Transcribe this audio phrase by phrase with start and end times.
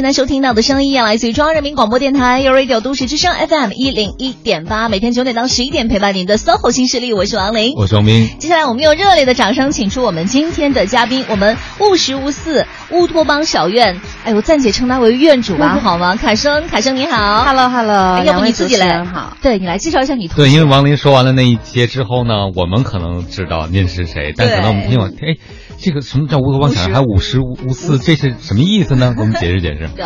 [0.00, 8.30] 现在收听到的声音来自于中央人民广播电台 u Radio 都市之声 FM 一零一点八，每天九点到十一点陪伴您的 SOHO 新势力，我是王琳，我是王斌。
[8.38, 16.14] 接下来我们用热烈的掌声，请出我们今天的嘉宾，我们务实无四乌托邦小院，哎，我暂且称他为院主吧，好吗？
[16.14, 20.28] 凯生，凯生你好，Hello Hello，要不你自己来好，对你来介绍一下你。
[20.28, 25.38] 对，因为王琳说完了那一些之后呢，我们可能知道您是谁，但可能我们听完，哎。
[25.80, 26.94] 这个什么叫乌托邦小院？
[26.94, 29.14] 还五十五四，这是什么意思呢？
[29.16, 29.88] 给我们解释解释。
[29.94, 30.04] 对，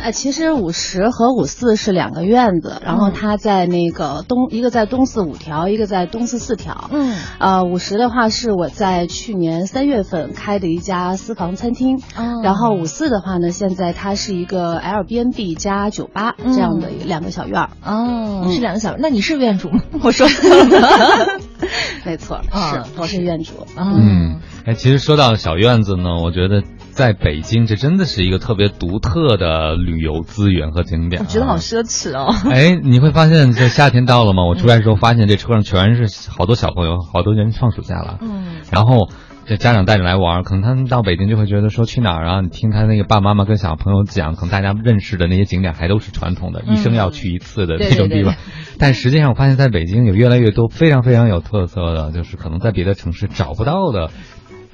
[0.00, 6.88] 呃，其实五十和五四是两个院子，然后它在那个东，一个在东四五条，一个在东四四条。
[6.92, 12.00] 嗯，呃，五十的话是我在去年三月份开的一家私房餐厅，
[12.44, 17.70] 然后五四的话呢，现在它是一个 L B N B 加酒吧这样的两个小院儿。
[17.84, 19.80] 哦，是两个小院，那你是院主吗？
[20.04, 20.28] 我说
[22.06, 23.66] 没错，是我是院主。
[23.76, 24.40] 嗯。
[24.64, 26.62] 哎，其实说到小院子呢，我觉得
[26.92, 31.20] 在北京这真的是一个特别独特的旅游资源和景点。
[31.20, 32.32] 我觉得好奢侈哦。
[32.48, 34.44] 哎，你会发现这夏天到了吗？
[34.46, 38.18] 我出来的时候发现这车上全是好多小朋友，好多人放暑假了。
[38.20, 38.60] 嗯。
[38.70, 39.08] 然后
[39.46, 42.40] 这家长带着来玩，可能他们到北京就会觉得说去哪儿啊？
[42.40, 48.36] 你听他那个爸爸妈妈跟小朋友讲，可能大家认识的那些景点还都是传统的，一生要去一次的那种地方。
[48.78, 54.10] 但实际上，我发现在北京有越来越多非常非常有特色的，就是可能在别的城市找不到的。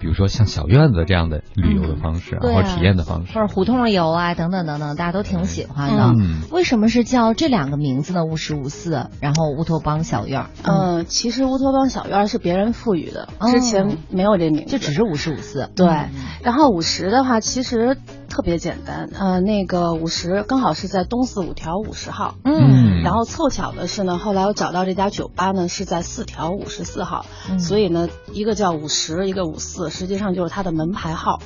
[0.01, 6.15] 比如说像小院子这样的旅游的方式，或者体验的方式，或者胡同游啊，等等等等，大家都挺喜欢的。
[6.51, 8.25] 为什么是叫这两个名字呢？
[8.25, 10.47] 五十五四，然后乌托邦小院。
[10.63, 15.69] 嗯，其实乌托邦小院是别人赋予的，之前没有这名字，就只是五十五四。
[15.75, 15.87] 对，
[16.43, 17.97] 然后五十的话，其实。
[18.29, 27.25] 特别简单，呃，那个五十刚好是在东四五条五十号，嗯，然后凑巧的是呢，后来我找到这家酒吧呢是在四条五十四号，
[27.59, 31.41] 所以呢，一个叫五十，一个五四，实际上就是它的门牌号。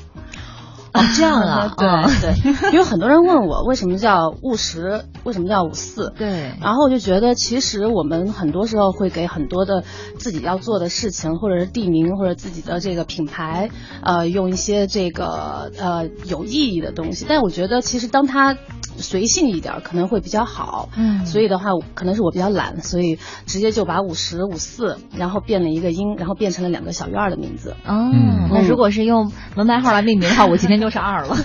[0.94, 1.88] 哦，这样啊，对
[2.20, 6.12] 对， 有很多人问我为什么叫务实，为什么叫五四？
[6.18, 9.84] 对，然后我就觉得，其实我们很多时候会给很多的
[10.18, 13.70] 自己要做的事情，或者是地名，或者自己的这个品牌，
[14.02, 17.24] 呃，用一些这个呃有意义的东西。
[17.28, 18.56] 但我觉得，其实当它
[18.98, 27.74] 随性一点可能会比较好，嗯，所以的话，可能是我比较懒，所以直接就把五十五四，然后变了一个音，然后变成了两个小院的名字。
[27.86, 28.10] 哦，
[28.52, 31.36] 那如果是用门牌号来命名的话，我今天就是二了。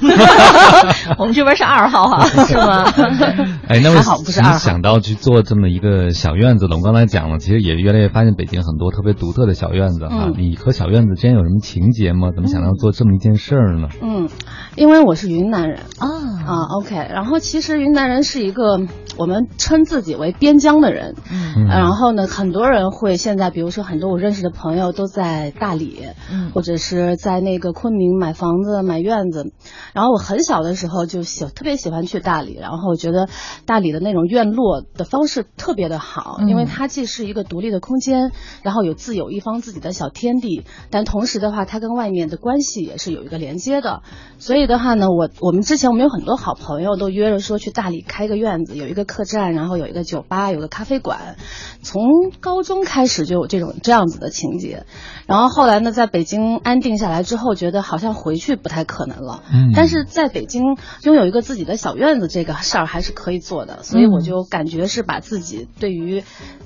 [1.17, 2.83] 我们这边是二号哈， 是吗？
[3.69, 6.75] 哎，那么你想到去做这么一个小院子了？
[6.77, 10.29] 我刚才讲了，其实也越来越发现北京很多特别独特的小院子哈。
[10.37, 12.31] 你和小院子之间有什么情节吗？
[12.35, 13.87] 怎么想到做这么一件事儿呢？
[14.01, 14.27] 嗯，
[14.75, 16.07] 因为我是云南人啊
[16.45, 17.36] 啊，OK，然后。
[17.39, 18.79] 其实云南人是一个
[19.17, 29.51] 我们称自己为边疆的人，嗯，然后呢，很多人会现在，比如说很多我认识的朋友都在大理，嗯，或者是在那个昆明买房子、买院子。
[29.93, 33.29] 然后我很小的时候就喜特别喜欢去大理，然后我觉得
[33.67, 38.31] 大理的那种院落的方式特别的好，因为它既是一个独立的空间，
[38.63, 44.01] 然后有自有一方自己的小天地，但同时的话，它跟外面的关系也是有一个连接的。
[44.39, 47.27] 所以的话呢，我我们之前我们有很多好朋友都约。
[47.27, 51.37] 着说去大理开个院子，有一个客栈，然后有一个酒吧，有个咖啡馆。
[51.81, 52.01] 从
[52.41, 54.85] 高中开始就有这种这样子的情节，
[55.25, 59.41] 然后后来呢，在北京安定下来之后，觉得好像回去不太可能了。
[59.51, 60.63] 嗯，但是在北京
[61.03, 66.23] 拥有一个自己的小院子这个事儿还是可以做的，所以我就感觉是把自己对于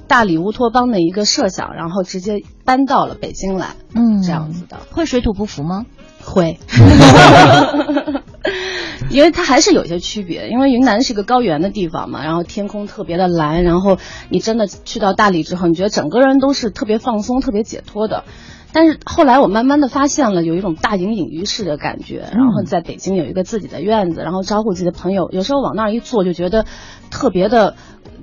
[0.08, 3.76] 大理乌托邦的一个设想，然后直接搬到了北京来。
[3.94, 4.80] 嗯，这样子的。
[4.92, 5.86] 会水土不服吗？
[6.24, 6.58] 会。
[9.10, 13.98] 因为它还是有一些区别，因为云南是一个高原的地方嘛，然后天空特别的蓝，然后
[14.30, 18.24] 你真的去到大理之后，你觉得整个人都是特别放松、特别解脱的。
[18.74, 26.66] 但是后来我慢慢的发现了有一种大隐隐于市的感觉，然后在北京有一个自己的院子，然后招呼自己的朋友，有时候往那儿一坐就觉得
[27.10, 27.76] 特别的。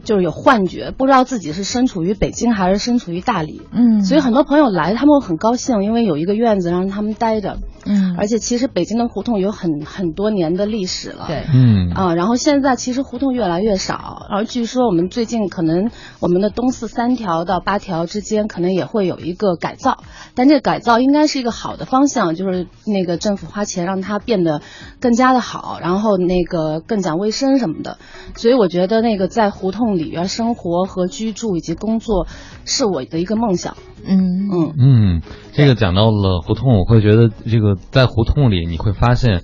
[0.09, 3.61] 就是有幻觉，不知道自己是身处于北京还是身处于大理。
[3.73, 7.59] 嗯，所以很多朋友来，他们会很高兴，因为有一个院子让他们待着。
[7.85, 11.27] 嗯，而且其实北京的胡同有很很多年的历史了。
[11.27, 15.91] 对，嗯啊，然后现在其实胡同越来越少，然后据说我们最近可能
[16.21, 19.99] 我们的东四三条到八条之间可能也会有一个改造，
[20.35, 24.63] 但这改造应该是一个好的方向，就是那个政府花钱让它变得
[25.01, 27.99] 更加的好，然后那个更讲卫生什么的。
[28.37, 29.98] 所以我觉得那个在胡同。
[29.99, 32.27] 里边生活和居住以及工作
[32.65, 33.77] 是我的一个梦想。
[34.07, 35.23] 嗯嗯嗯，
[35.53, 39.43] 这个讲到了胡同，我会觉得这个在胡同里你会发现，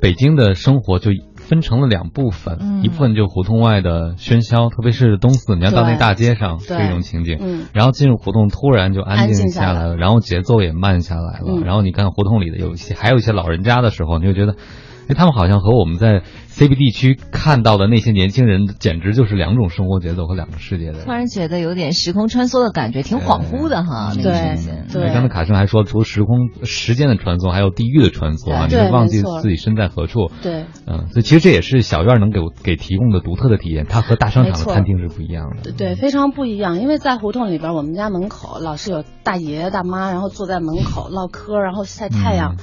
[0.00, 14.56] 北京的生活就分成了两部分，一部分就胡同外的喧嚣，特别是东四，你要到那大街上是一种情景，然后进入胡同突然就安静下来了，然后节奏也慢下来了，然后你看胡同里的有一些还有一些老人家的时候，你就觉得。
[15.06, 21.04] 因为他们好像和我们在 CBD 区看到的那些年轻人，简直就是两种生活节奏和两个世界的。
[21.04, 24.12] 突然觉得有点时空穿梭的感觉，挺恍惚的哈。
[24.14, 24.22] 对
[24.92, 25.12] 对。
[25.12, 30.30] 刚才卡生还说，除了时空时间的穿梭，还有地域的穿梭啊，你会忘记自己身在何处。
[30.42, 30.64] 对。
[30.86, 35.70] 嗯，所以其实这也是小院能给给提供的独特的体验，它和大商场的餐厅是不一样的。
[35.70, 36.80] 对，非常不一样。
[36.80, 42.56] 因为在胡同里边，我们家门口老是有大爷爷大妈，然后坐在门口唠嗑，然后晒太阳。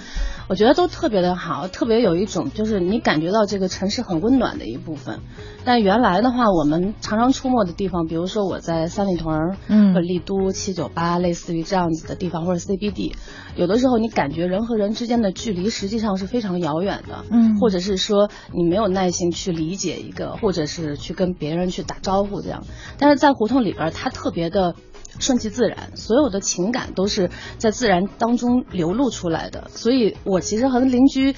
[0.53, 5.21] 我觉得都特别的好，特别有一种就是你感觉到这个城市很温暖的一部分。
[5.65, 13.15] 但原来的话，我们常常出没的地方，比如说我在三里屯，嗯，或丽都七九八，类似于这样子的地方，或者 CBD，
[13.55, 22.63] 有的时候你感觉人和人之间的距离实际上是非常遥远的，嗯，或者是说你没有耐心去理解一个，或者是去跟别人去打招呼这样。
[22.99, 24.75] 但是在胡同里边，它特别的。
[25.19, 29.65] 顺其自然，所有的情感都是在自然当中流露出来的。
[29.69, 31.35] 所以我其实和邻居，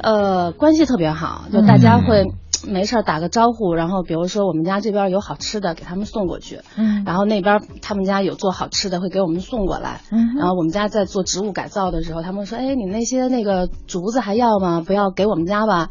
[0.00, 2.24] 呃，关系特别好，就大家会
[2.66, 14.82] 没事儿打个招呼，然后比如说我们家这边有好吃的，给他们送过去，嗯，然后那边他们家有做好吃的，会给我们送过来，嗯，然后我们家在做植物改造的时候，他们说，哎，你那些那个竹子还要吗？
[14.84, 15.90] 不要给我们家吧。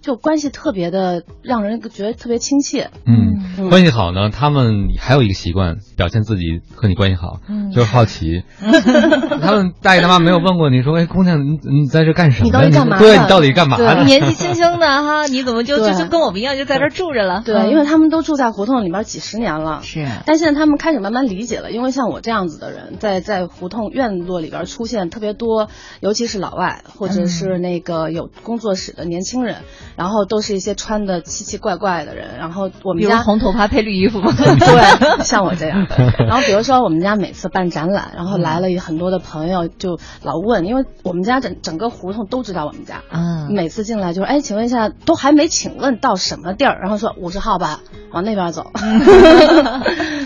[0.00, 2.90] 就关系特别的，让人觉得特别亲切。
[3.04, 7.40] 嗯，关系好呢，他们还有一个习惯，表现自己和你关系好，
[7.74, 8.42] 就是好奇。
[9.40, 12.46] 他们大爷大妈没有问过你说，哎，姑娘，你你在这干什么？
[12.46, 12.98] 你到底干嘛？
[12.98, 13.76] 对，你到底干嘛？
[14.04, 17.42] 年纪轻轻的哈， 你怎么就就跟我们一样就在这住着了？
[17.44, 19.80] 对，因为他们都住在胡同里面几十年了。
[19.82, 20.06] 是。
[20.26, 25.68] 但现在他们开始慢慢理解了，因为像我这样子的人，在在胡同院落里边出现特别多，
[26.00, 29.56] 尤其是老外或者是那个有工作室的年轻人。
[29.96, 34.32] 然后都是一些穿的奇奇怪怪的人，然后我们家红头发配绿衣服吗？
[34.36, 35.86] 对，像我这样。
[36.18, 43.02] 然后比如说我们家每次办展览，然后来了很多的朋友就老问，因为我们家整整个胡同都知道我们家。
[43.10, 43.48] 嗯。
[43.50, 47.80] 每次进来就说：“哎，请问一下，都还没请问到什么地儿？”然后说五十号吧，
[48.12, 48.70] 往那边走。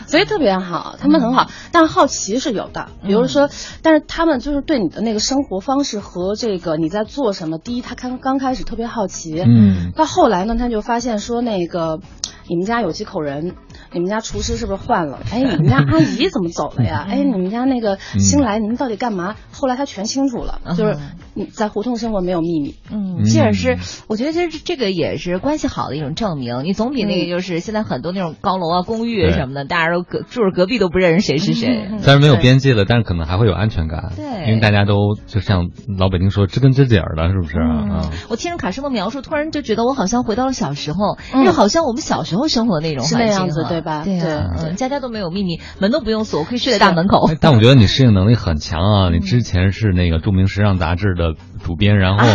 [0.08, 2.88] 所以特别好，他们很好，但好奇是有的。
[3.06, 3.49] 比如说，
[3.82, 9.40] 但是他们就是对你的那个生活方式和这个你在做什么，第一他刚刚开始特别好奇。
[9.40, 9.62] 嗯。
[9.62, 12.00] 嗯，到后来呢，他就发现说那个，
[12.49, 13.54] 你们家有几口人？
[13.92, 15.20] 你们家厨师是不是换了？
[15.32, 17.06] 哎，你们家阿姨怎么走了呀？
[17.08, 19.34] 哎，你们家那个新来，你们到底干嘛？
[19.52, 20.96] 后来他全清楚了，就是
[21.34, 22.74] 你在胡同生活没有秘密。
[22.90, 23.78] 嗯，其实是
[24.08, 26.64] 我觉得其实这个也是关系好的一种证明。
[26.64, 31.88] 你总比那个就是现在很多那种高楼啊、公寓什么的，大家都隔住着隔壁都不认识谁是谁。
[32.00, 34.12] 虽然没有边界了，但是可能还会有安全感。
[34.16, 35.68] 对，因为大家都就像
[35.98, 38.10] 老北京说知根知底儿的，是不是啊？
[38.28, 44.02] 我听着卡生的描述，突然就觉得我好像回到了小时候，就好像我们小时候生活的那种是那样子，对吧？
[44.05, 44.55] 对啊。
[44.58, 47.31] 嗯，家家都没有秘密，门都不用锁，我可以睡在大门口。
[47.40, 49.11] 但我觉得你适应能力很强啊！
[49.11, 52.26] 你之前是那个著名时尚杂志的主编，然后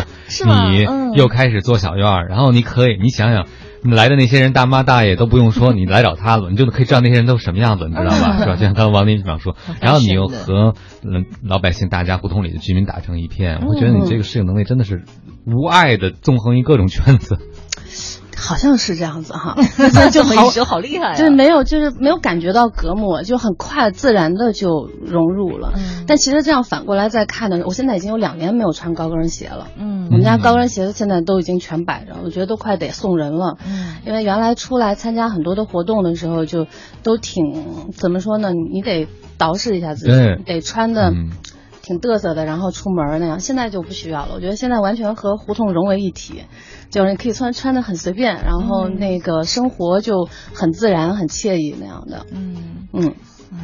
[0.69, 0.85] 你
[1.15, 3.45] 又开始做小院儿，然后你可以，你想想，
[3.83, 8.37] 来的那些人大妈大爷都不用说， 你来找他了，你就可以知道那些人都什么样子，你知道吧？
[8.39, 8.55] 是吧？
[8.55, 10.73] 就像刚刚王林局长说，然后你又和
[11.03, 15.03] 嗯老百姓、大家胡同里的居民打成一片，我觉得你这个适应能力真的是
[15.45, 17.37] 无碍的纵横于各种圈子。
[18.39, 19.55] 好像是这样子哈，
[20.13, 25.73] 就好好厉害，就是没有，就是没有感觉到隔膜，就很快自然的就融入了。
[26.07, 29.67] 但其实这样反过来再看呢，我现在已经有两年没有穿高跟鞋了。
[29.77, 33.57] 嗯，我们家高跟鞋现在都已经全摆着，我觉得都快得送人了。
[33.67, 36.67] 嗯，因为原来出来参加很多的活动的时候，就
[37.01, 38.51] 都挺怎么说呢？
[38.53, 39.07] 你得
[39.39, 41.11] 捯饬一下自己，得穿的。
[41.83, 44.33] 挺嘚瑟的，然后出门那样，现在就不需要了。
[44.35, 46.41] 我觉得现在完全和胡同融为一体，
[46.89, 52.25] 就是你可以穿穿的很随便，然后那个生活就很自然、很惬意那样的。
[52.31, 53.13] 嗯嗯，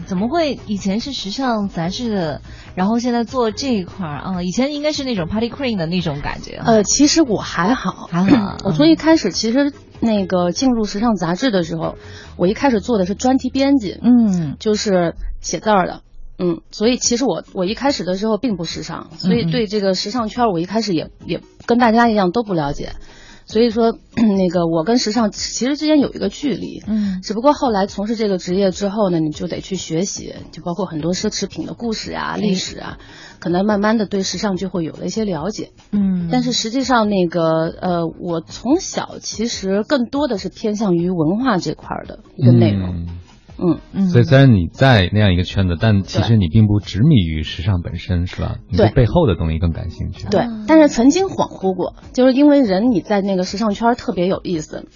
[0.06, 2.42] 怎么会以前是时尚杂志的，
[2.76, 4.44] 然后现在做这一块儿啊？
[4.44, 6.62] 以前应该是那种 party queen 的那种感觉。
[6.64, 8.58] 呃，其实我还好，还好。
[8.64, 11.96] 我从一开始其实那个进入时尚杂志的时候，
[12.38, 16.02] 我一开始做的是专题编辑，嗯，就是写字儿的。
[16.40, 22.94] 嗯，所以其实我我一开始的时候并不时尚，所以对这个时尚圈我一开始也也跟大家一样都不了解，
[23.46, 32.98] 所以说 那个我跟时尚其实之间有一个距离，嗯，只不过后来从事这个职业之后呢，你就得去学习，就包括很多奢侈品的故事啊、历史啊，
[33.40, 42.90] 可能慢慢的对时尚就会有了一些了解，嗯，但是实际上那个呃，我从小其实更多的是偏向于文化这块的一个内容。
[42.90, 43.20] 嗯
[43.58, 48.58] 嗯嗯，所以虽然你在那样一个圈子，但其实你并不执迷于时尚本身，是吧？
[48.70, 50.28] 你对背后的东西更感兴趣。
[50.30, 54.88] 对，但是曾经恍惚过，就是因为人你在那个时尚圈特别有意思，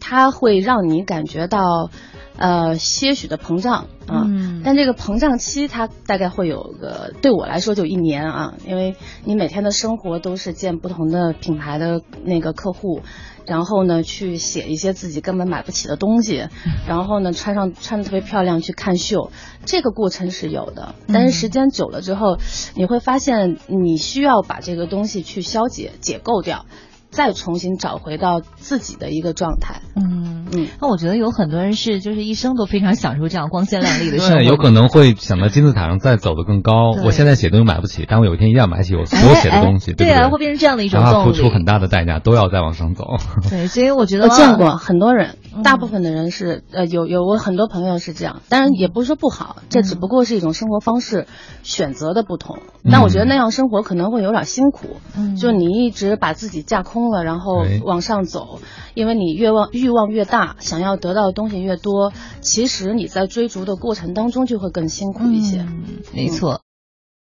[0.00, 1.90] 它会让你感觉到，
[2.36, 4.26] 呃，些许的膨胀啊。
[4.64, 13.00] 但这个膨胀期它大概会有个，对我来说就一年啊，因为你每天的生活都是见不同的品牌的那个客户。
[13.46, 16.48] 然后呢，去写一些自己根本买不起的东西，
[16.88, 19.30] 然后呢，穿上穿的特别漂亮去看秀，
[19.64, 20.94] 这个过程是有的。
[21.08, 22.38] 但是时间久了之后，
[22.74, 26.66] 你会发现你需要把这个东西去消解、解构掉。
[27.12, 29.82] 再重新找回到自己的一个状态。
[29.94, 34.36] 嗯嗯，那我觉得有很多人是就是一生都非常享受这样光鲜亮丽的生活。
[34.36, 36.90] 对，有可能会想到金字塔上再走得更高。
[37.04, 39.92] 我现在写东西买不起，但我有一天一定要买起我所有写的东西。
[39.92, 41.32] 对啊，会变成这样的一种动力。
[41.32, 43.04] 付出很大的代价，都要再往上走。
[43.48, 51.26] 对，所以我觉得我见过很多人，大部分的人是呃有有我很多朋友是这样，当然也不是说不好，这只不过是一种生活方式
[51.62, 52.58] 选择的不同。
[52.90, 54.96] 但我觉得那样生活可能会有点辛苦，
[55.38, 57.64] 就你一直把自己架空了，然后。
[57.84, 58.60] 往上走，
[58.94, 65.66] 因为你越望欲望越大，想要得到的东西越多，其实你在追逐的过程当中就会更辛苦一些。
[66.12, 66.60] 没错，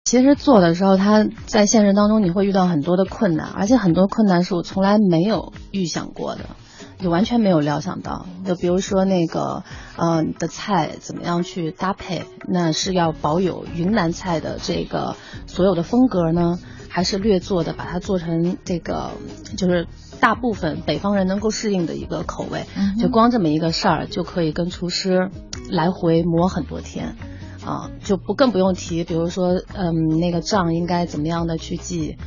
[0.04, 6.42] 其实做的时候，他在现实当中你会遇到很多的困难，而且很多困难是我从来没有预想过的，
[7.00, 8.26] 就完全没有料想到。
[8.46, 9.64] 就比如说那个，
[9.98, 12.26] 呃，的菜怎么样去搭配？
[12.48, 15.16] 那是要保有云南菜的这个
[15.48, 16.60] 所有的风格呢，
[16.90, 19.12] 还是略做的把它做成这个
[19.58, 19.88] 就是？
[20.20, 22.64] 大部分北方人能够适应的一个口味，
[22.98, 25.30] 就光这么一个事儿就可以跟厨师
[25.70, 27.18] 来回磨很多天，
[27.66, 32.18] 啊，就不更不用提，比如说，嗯，那个账应该怎么样的去记，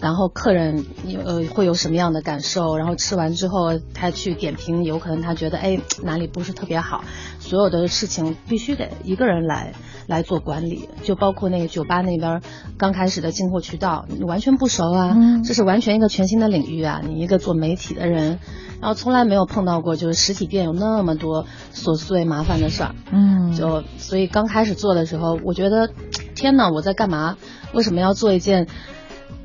[0.00, 0.86] 然后客人
[1.24, 7.04] 呃会有什么样的感受，然后吃完之后他去点评，有可能他觉得哎哪里不是特别好，
[7.38, 9.74] 所有的事情必须得一个人来。
[10.06, 12.42] 来做管理，就包括那个酒吧那边
[12.78, 17.00] 刚开始的进货渠道，你完全不熟啊，这是完全一个全新的领域啊。
[17.04, 18.38] 你一个做媒体的人，
[18.80, 25.90] 然后从来没有碰到过，就是实体店有那么多琐碎麻烦的事儿，嗯，就所以刚开始做的时候，我觉得
[26.34, 27.36] 天哪，我在干嘛？
[27.72, 28.66] 为什么要做一件？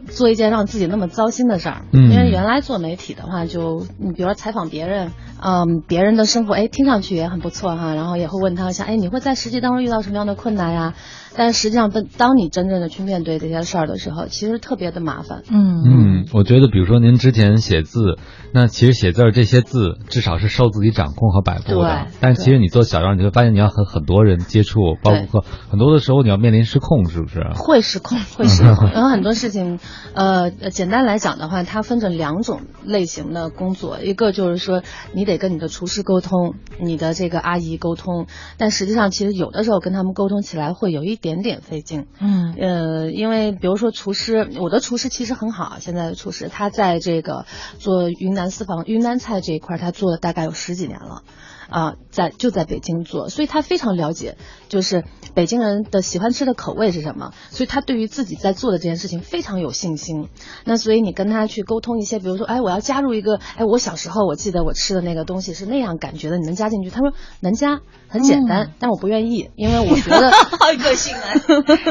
[0.09, 10.93] 做一件让自己那么糟心的事儿，因为原来做媒体的话，就你比如说采访别人，嗯，别人的生活，哎，听上去也很不错哈，然后也会问他一下，哎，你会在实际当中遇到什么样的困难呀？
[11.35, 15.43] 但实际上，当当你真正的去面对这些事儿的时候，其实特别的麻烦。
[15.49, 18.17] 嗯嗯，我觉得，比如说您之前写字，
[18.53, 22.07] 那其实写字儿这些字，至少是受自己掌控和摆布的。
[22.19, 27.39] 但其实你做小样，你会发现你要和很多人接触，包括很多的时候你要面临失控，是不是？
[27.55, 28.89] 会失控，会失控。
[28.91, 29.79] 然后很多事情，
[30.13, 34.83] 呃，简单来讲的话，它分成两种类型的工作，一个就是说
[35.13, 41.20] 你得跟你的厨师沟通，你的这个阿姨沟通，但实际上其实有的时候跟他们沟通起来会有一。
[41.21, 47.45] 点点费劲，嗯，呃，因为比如说厨师，我的厨师其实很好，现在的厨师他在这个
[47.77, 51.23] 做云南私房云南菜这一块，他做了大概有十几年了。
[51.69, 54.37] 啊，在就在北京做，所以他非常了解，
[54.67, 55.03] 就是
[55.33, 60.27] 北京人的喜欢吃的口味是什么，所以他对于自己在做的这件事情非常有信心。
[60.65, 66.89] 那所以你跟他去沟通一些，比如说，哎，我要加入一个，哎，我小时候我记得我吃的那个东西是那样感觉的，你能加进去？
[66.89, 71.31] 他说能加，很简单，但我不愿意，因为我觉得 好个性啊。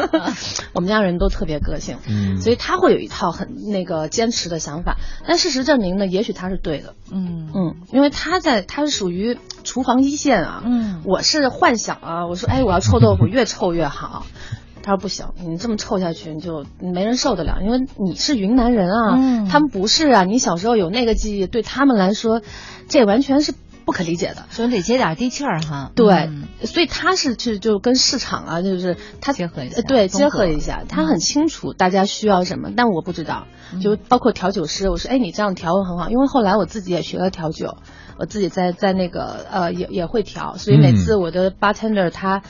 [0.74, 1.96] 我们家人都特别个性，
[2.40, 4.98] 所以他会有一套很那个坚持的想法。
[5.26, 9.38] 但事实证明呢，也许他是对的，嗯嗯，因为他在他是属于。
[9.62, 14.26] 厨房一线啊，嗯，我是幻想啊，我说，哎，我要臭豆腐越臭越好。
[14.82, 22.40] 他说不行，你这么臭下去，你就没人受得了，因为你是云南人啊，他们不是啊，你小时候有那个记忆，对他们来说，
[22.88, 23.52] 这完全是
[23.84, 25.92] 不可理解的，所以得接点地气儿哈。
[25.94, 26.30] 对，
[26.64, 33.48] 所以他是去就跟市场啊，就是他结合一下，对，结合一下，他很清楚大家需要什么，但我不知道，
[33.82, 37.76] 就包括调酒师，我说，哎，你这样调很好，因为后来我自己也学了调酒。
[38.20, 42.42] 我自己在在那个呃也也会调，所以每次我的 bartender 他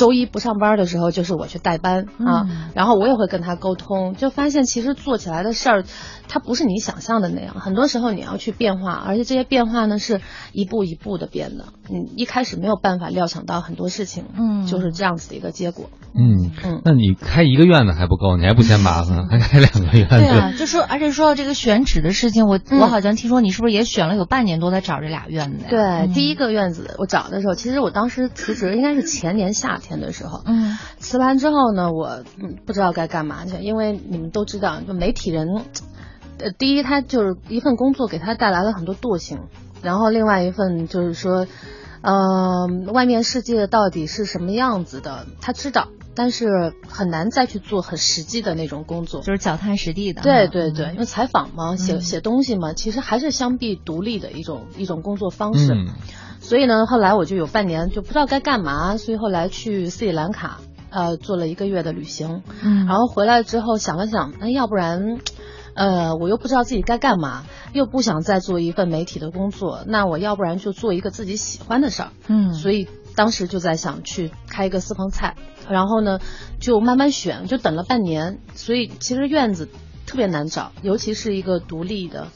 [0.00, 5.84] 周一不上班的时候，就是我去代班啊，然后我也会跟他沟通，就发现其实做起来的事儿。
[6.32, 10.20] 它不是你想象的那样，很多时候你要去变化，而且这些变化呢是
[10.52, 11.64] 一步一步的变的。
[11.88, 15.90] 你一开始没有办法料想到很多事情，嗯，就是这样子的一个结果。
[16.14, 20.18] 嗯嗯，那你开一个院子还不够，你还不嫌麻烦，还 开两个院子？
[20.18, 25.66] 对啊，就说而且说到这个选址的事情，我我好像听说你是不是也选了有半年多才找这俩院子？
[25.68, 35.48] 对，第一个院子我找的时候，其实我当时辞职应该是前年夏天的时候，嗯，辞完之后呢，我嗯不知道该干嘛去，因为你们都知道，就媒体人。
[36.42, 39.40] 呃，第一，他就是一份工作给他带来了很多惰性，
[39.82, 41.46] 然后另外一份就是说，
[42.00, 50.22] 呃，外面世界到底是什么样子的，他知道，但是很难再去做很实际的那种工作，就是脚踏实地的。
[50.22, 55.74] 对对对，因为采访嘛，写写东西嘛，其实还是相比独立的一种一种工作方式。
[56.40, 62.42] 所以呢，后来我就有半年就不知道该干嘛，所以后来去斯里兰卡，呃，做了一个月的旅行。
[62.62, 65.18] 嗯，然后回来之后想了想，那要不然，
[65.74, 72.08] 呃，我又不知道自己该干嘛，又不想再做一份媒体的工作，那我要不然就做一个自己喜欢的事儿。
[72.26, 75.36] 嗯，所以当时就在想去开一个私房菜，
[75.68, 76.18] 然后呢，
[76.58, 78.40] 就慢慢选，就等了半年。
[78.54, 79.68] 所以其实院子
[80.06, 82.28] 特别难找，尤其是一个独立的。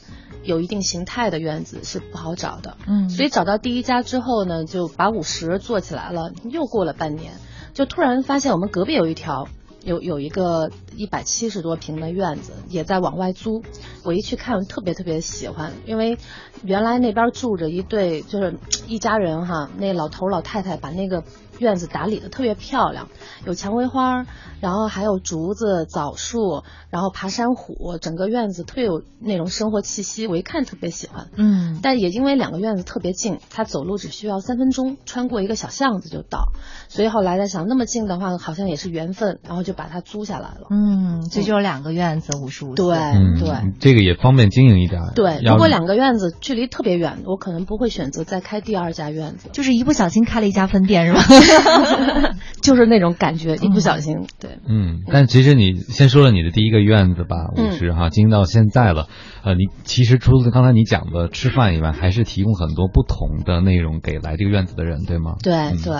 [0.45, 6.31] 有一定形态的院子是不好找的，嗯，所以找到第一家之后呢，就把五十做起来了。
[6.49, 7.33] 又过了半年，
[7.73, 9.47] 就突然发现我们隔壁有一条，
[9.83, 13.63] 有有一个一百七十多平的院子，也在往外租。
[14.03, 16.17] 我一去看，特别特别喜欢，因为
[16.63, 21.23] 原来那边住着一对，就是一家人哈，那老头老太太把那个。
[21.57, 23.07] 院子打理的特别漂亮，
[23.45, 24.25] 有蔷薇花，
[24.65, 30.25] 然后还有竹子、枣树，然后爬山虎，整个院子特别有那种生活气息。
[30.25, 36.51] 我一看特别喜欢，嗯，但也因为两个院子特别近，他走路只需要三分钟，穿过一个小巷子就到。
[36.87, 40.65] 所以后来在想，那么近的话，好像也是缘分，然后就把它租下来了。
[40.71, 42.97] 嗯，这就是两个院子，五十五对
[43.39, 44.99] 对，这个也方便经营一点。
[45.13, 49.49] 对，如果两个院子距离特别远，我可能不会选择再开第二家院子。
[49.53, 51.21] 就是一不小心开了一家分店，是吧？
[52.63, 59.07] 就是那种感觉，一不小心，对，嗯，但其实你先说了你的第一个院子吧，五十哈，经营到现在了，
[59.43, 65.35] 呃，你其实除了刚才你讲的吃饭以外，还是提供很多不同的内容给来这个院子的人，对吗？
[65.41, 65.93] 对对，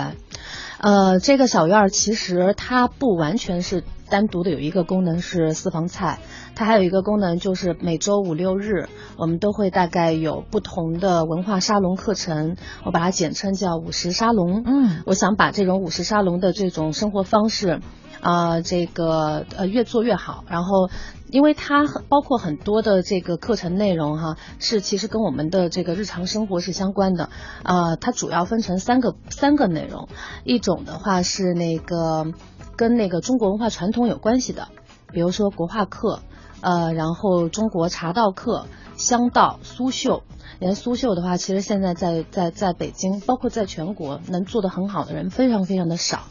[0.80, 3.82] 呃，这个小院儿其实它不完全是。
[4.08, 6.20] 单独的有一个功能是私房菜，
[6.54, 14.62] 它还有一个功能就是每周五六日，我们都会大概有不同的文化沙龙课程，我把它简称叫五十沙龙。
[14.64, 17.80] 嗯，我想把这种五十沙龙的这种生活方式，
[18.20, 20.44] 啊，这个呃越做越好。
[20.48, 20.90] 然后，
[21.30, 27.30] 因为它包括很多的这个课程内容哈，是其实跟我们的这个日常生活是相关的。
[27.62, 30.08] 啊，它主要分成三个三个内容，
[30.44, 32.32] 一种的话是那个。
[32.78, 34.68] 跟那个中国文化传统有关系的，
[35.10, 36.20] 比如说国画课，
[36.60, 38.66] 呃，然后中国茶道课、
[38.98, 40.24] 香道、苏绣。
[40.58, 46.24] 连苏绣的话，其实现在在在在北京，包括在全国，能做得很好的人非常非常的少。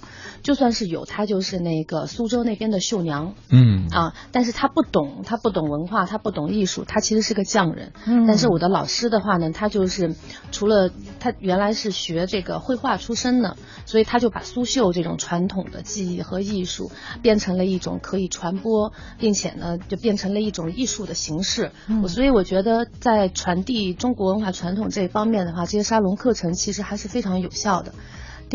[0.45, 7.93] 就算是有，他就是那个苏州那边的绣娘，嗯啊，但是他不懂，他不懂文化，他不懂艺术，他其实是个匠人。
[8.05, 10.13] 嗯，但是我的老师的话呢，他就是
[10.51, 16.91] 除了他原来是学这个绘画出身的，所以他就把苏绣这种传统的技艺和艺术
[17.23, 21.71] 变成了一种可以传播，并且呢，就变成了一种艺术的形式。
[21.87, 27.95] 嗯，所以我觉得在传递中国文化传统这一方面的话，这些沙龙课程其实还是非常有效的。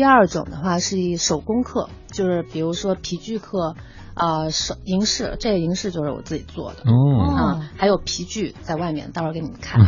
[0.01, 3.75] 第二种的话是以手工课，就是比如说皮具课。
[4.13, 9.85] 啊，手银饰，这个银饰就是我自己做的哦，啊，还有皮具在外面，到时候给你们看。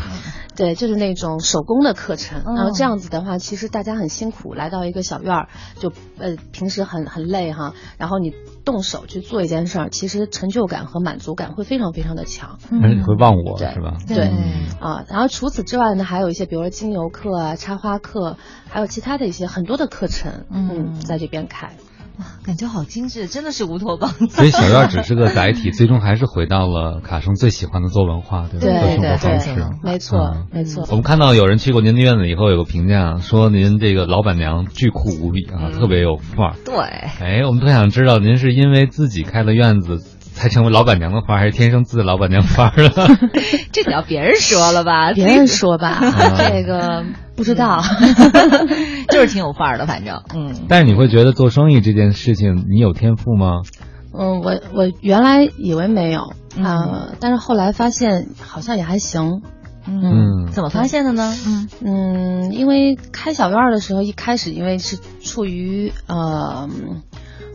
[0.55, 2.43] 对，就是那种手工的课程。
[2.55, 8.33] 然后这样子的话，其实大家很辛苦，来到一个小院儿，就呃平时很很累哈，然后你
[8.63, 12.59] 动手去做一件事儿，其实成就感和满足感会非常非常的强。
[12.83, 13.97] 而且你会忘我是吧？
[14.07, 14.31] 对，
[14.79, 18.37] 啊，然后除此之外呢，还有一些，比如说精油课啊、插花课，
[18.69, 21.75] 还有其他的一些很多的课程，嗯，在这边开。
[22.19, 24.11] 哇，感觉好精致，真的是乌托邦。
[24.29, 28.65] 所以小院只是个载体，最终还是回到了卡生最喜欢的做文化，对吧？
[28.65, 29.17] 对对
[29.55, 30.85] 对，没错没错。
[30.89, 36.55] 我们看到有人去过您的院子以后，有个评价说您这个老板娘巨酷无比啊，特别有范儿。
[36.63, 40.03] 对，哎，我们特想知道您是因为自己开了院子。
[40.33, 42.91] 才成为老板娘的范儿，还是天生自老板娘范儿了？
[43.71, 45.13] 这得要别人说了吧？
[45.15, 45.99] 别人说吧，
[46.51, 47.03] 这个
[47.35, 47.81] 不知道，
[49.09, 50.65] 就是挺有范儿的，反正嗯。
[50.67, 53.61] 但是你会觉得做生意这件事情，你有天赋吗？
[54.15, 59.41] 嗯，我我原来以为没有啊，但是后来发现好像也还行。
[59.85, 61.33] 嗯，怎么发现的呢？
[61.45, 66.69] 嗯嗯，因为开小院的时候，一开始因为是处于呃。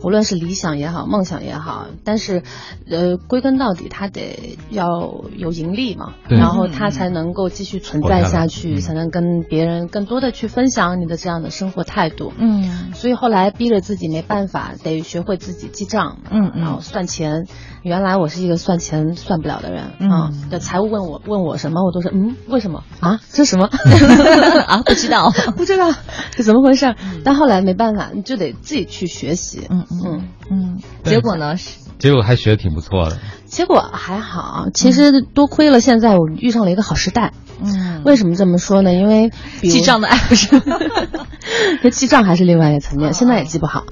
[0.03, 2.43] 无论是理想也好，梦想也好，但是，
[2.89, 4.87] 呃，归根到底，它得要
[5.35, 12.31] 有盈利嘛，然后它才能够继续存在下去，才能跟别人更多的去分享你的这样的生活态度。
[12.37, 17.45] 嗯，所以后来逼着自己没办法，得学会自己记账，嗯，然后算钱。
[17.81, 23.21] 原来我是一个算钱算不了的人啊，的财务问我问我什么，我都是嗯，为什么啊？
[23.31, 23.69] 这什么
[24.67, 24.81] 啊？
[24.85, 25.89] 不知道， 不知道
[26.35, 26.93] 是怎么回事。
[27.23, 29.65] 但后来没办法，你就得自己去学习。
[29.69, 30.79] 嗯嗯嗯。
[31.03, 31.55] 结果呢？
[31.97, 33.17] 结果还学的挺不错的。
[33.45, 37.33] 结果还好，其实多亏了现在我遇上了一个好时代。
[37.61, 38.03] 嗯。
[38.05, 38.93] 为什么这么说呢？
[38.93, 41.19] 因为记账的 app，
[41.83, 43.83] 这记账还是另外一个层面，现在也记不好。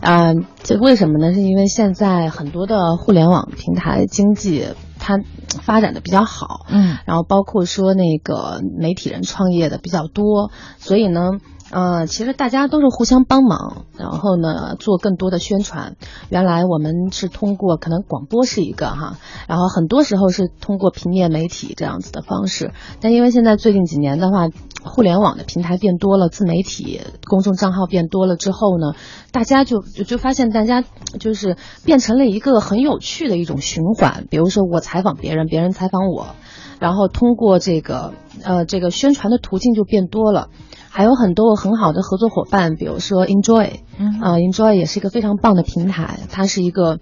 [0.00, 1.34] 嗯，这为什么呢？
[1.34, 5.18] 是因为现在很多的互联网平台经济，它
[5.60, 11.32] 发展的比较好，嗯，然后包括说那个媒体人创业的比较多，所以呢。
[11.70, 15.96] 呃，其实大家都是互相帮忙，然后呢做更多的宣传。
[16.28, 22.72] 原来我们是通过可能广播是一个哈，然后很多时候是通过平面媒体这样子的方式。
[23.00, 24.48] 但因为现在最近几年的话，
[24.82, 28.94] 互联网的平台变多了，自媒体公众账号变多了之后呢，
[29.30, 30.82] 大家就就就发现大家
[31.20, 34.26] 就是变成了一个很有趣的一种循环。
[34.28, 36.34] 比如说我采访别人，别人采访我，
[36.80, 38.12] 然后通过这个
[38.44, 40.48] 呃这个宣传的途径就变多了。
[40.88, 43.80] 还有很多很好的合作伙伴，比如说 Enjoy，
[44.20, 46.98] 啊，Enjoy 也是一个非常棒的平台，它是一个。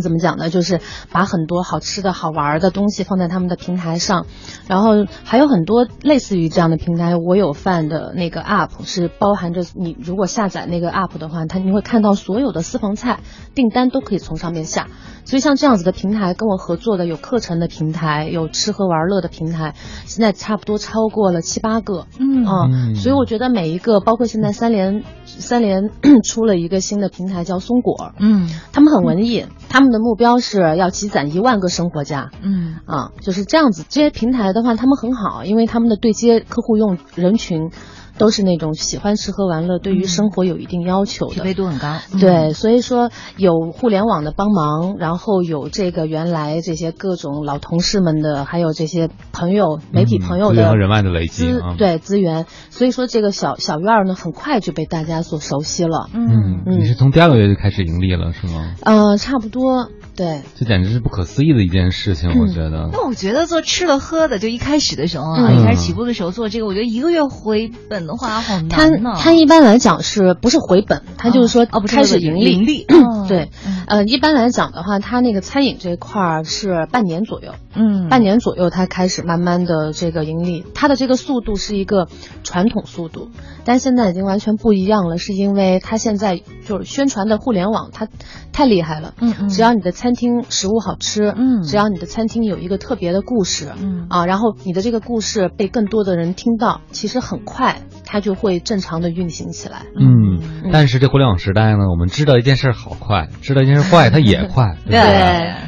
[0.00, 0.50] 怎么讲呢？
[0.50, 4.26] 就是把很多好吃的好玩的东西放在他们的平台上，
[4.68, 4.90] 然后
[5.24, 7.16] 还有很多类似于这样的平台。
[7.16, 13.20] 我有饭的那个 app 是包含着你如果下载那个 app 的话，它你会看到所有的私房菜
[13.54, 14.88] 订单都可以从上面下。
[15.24, 19.74] 所以像这样子的平台跟我合作的有课程的平台，有吃喝玩乐的平台，
[20.06, 22.06] 现在差不多超过了七八个。
[22.18, 25.90] 嗯啊，所以我觉得每一个，包括现在三联三联
[26.24, 29.44] 出了一个新的平台叫松果，嗯，他们很文艺。
[29.68, 33.84] 他们的目标是要积攒一万个生活家，嗯啊，就是这样子。
[33.88, 37.70] 这些平台的话，他们很好，因为他们的对接客户用人群。
[38.18, 41.96] 都是那种喜欢吃喝玩乐，对于生活有一定要求的，匹配度很高。
[42.20, 52.46] 对，所以说有互联网的帮忙，然后有这个原来这些各种老同事们的，还有这些朋友、媒体朋友的人脉的累积，对资源。
[52.70, 56.08] 所以说这个小小院儿呢，很快就被大家所熟悉了。
[56.12, 58.74] 嗯，你是从第二个月就开始盈利了，是吗？
[58.82, 59.88] 呃，差不多。
[60.18, 62.90] 对，这简直是不可思议的一件事情，我觉得。
[62.92, 69.12] 那我觉得做吃的喝的，就一开始的时候啊，一开始起步的时候做这个，我觉得一个月回本的话好难呢。
[69.14, 71.04] 它它一般来讲是不是回本？
[71.16, 72.52] 它就是说哦，不开始盈利。
[72.52, 72.84] 盈利。
[73.28, 73.50] 对，
[73.86, 77.52] 呃，一般来讲的话，它那个餐饮这块儿是半年左右。
[77.76, 82.08] 嗯，半年左右它开始慢慢的这个盈利，它的这个速度是一个
[82.42, 83.28] 传统速度，
[83.64, 88.08] 但现在已经完全不一样了，是因为它现在就是宣传的互联网，它
[88.52, 89.14] 太厉害了。
[89.20, 89.48] 嗯嗯。
[89.48, 99.82] 只要你的餐餐厅食物好吃，嗯，只要你的餐厅有一个特别的故事，嗯啊，然后你的这个故事被更多的人听到，其实很快它就会正常的运行起来。
[99.94, 104.98] 嗯，但是这互联网时代呢，我们知道一件事好快，知道一件事坏，它也快，对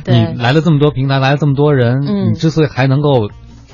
[0.05, 2.01] 对，你来了这么多平台，来了这么多人，
[2.31, 3.29] 你之所以还能够。